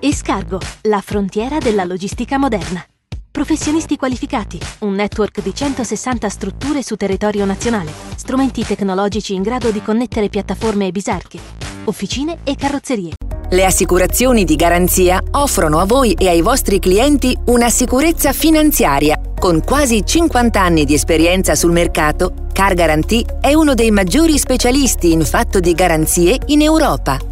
Escargo, 0.01 0.59
la 0.83 1.01
frontiera 1.01 1.59
della 1.59 1.85
logistica 1.85 2.37
moderna. 2.37 2.85
Professionisti 3.33 3.97
qualificati, 3.97 4.61
un 4.81 4.93
network 4.93 5.41
di 5.41 5.55
160 5.55 6.29
strutture 6.29 6.83
su 6.83 6.97
territorio 6.97 7.47
nazionale, 7.47 7.91
strumenti 8.15 8.63
tecnologici 8.63 9.33
in 9.33 9.41
grado 9.41 9.71
di 9.71 9.81
connettere 9.81 10.29
piattaforme 10.29 10.89
e 10.89 10.91
bisarche, 10.91 11.39
officine 11.85 12.41
e 12.45 12.55
carrozzerie. 12.57 13.15
Le 13.49 13.65
assicurazioni 13.65 14.45
di 14.45 14.55
garanzia 14.55 15.23
offrono 15.31 15.79
a 15.79 15.87
voi 15.87 16.13
e 16.13 16.29
ai 16.29 16.43
vostri 16.43 16.79
clienti 16.79 17.35
una 17.47 17.71
sicurezza 17.71 18.35
finanziaria. 18.35 19.19
Con 19.39 19.63
quasi 19.65 20.05
50 20.05 20.61
anni 20.61 20.85
di 20.85 20.93
esperienza 20.93 21.55
sul 21.55 21.73
mercato, 21.73 22.35
Car 22.53 22.75
Guarantee 22.75 23.39
è 23.41 23.55
uno 23.55 23.73
dei 23.73 23.91
maggiori 23.91 24.37
specialisti 24.37 25.11
in 25.11 25.25
fatto 25.25 25.59
di 25.59 25.73
garanzie 25.73 26.39
in 26.49 26.61
Europa. 26.61 27.32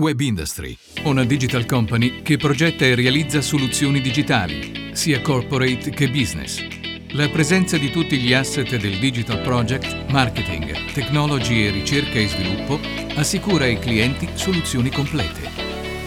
Web 0.00 0.20
Industry, 0.20 0.76
una 1.04 1.22
digital 1.22 1.66
company 1.66 2.22
che 2.22 2.38
progetta 2.38 2.84
e 2.84 2.94
realizza 2.94 3.42
soluzioni 3.42 4.00
digitali, 4.00 4.90
sia 4.94 5.20
corporate 5.20 5.90
che 5.90 6.08
business. 6.08 6.64
La 7.10 7.28
presenza 7.28 7.76
di 7.76 7.90
tutti 7.90 8.18
gli 8.18 8.32
asset 8.32 8.74
del 8.76 8.98
digital 8.98 9.42
project, 9.42 10.10
marketing, 10.10 10.92
technology 10.92 11.66
e 11.66 11.70
ricerca 11.70 12.18
e 12.18 12.26
sviluppo 12.26 12.80
assicura 13.16 13.66
ai 13.66 13.78
clienti 13.78 14.28
soluzioni 14.32 14.90
complete, 14.90 15.50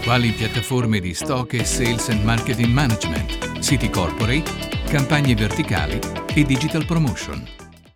quali 0.04 0.32
piattaforme 0.32 1.00
di 1.00 1.14
stock 1.14 1.54
e 1.54 1.64
sales 1.64 2.10
and 2.10 2.24
marketing 2.24 2.74
management, 2.74 3.60
siti 3.60 3.90
corporate, 3.90 4.52
campagne 4.88 5.36
verticali 5.36 6.00
e 6.34 6.44
digital 6.44 6.86
promotion. 6.86 7.55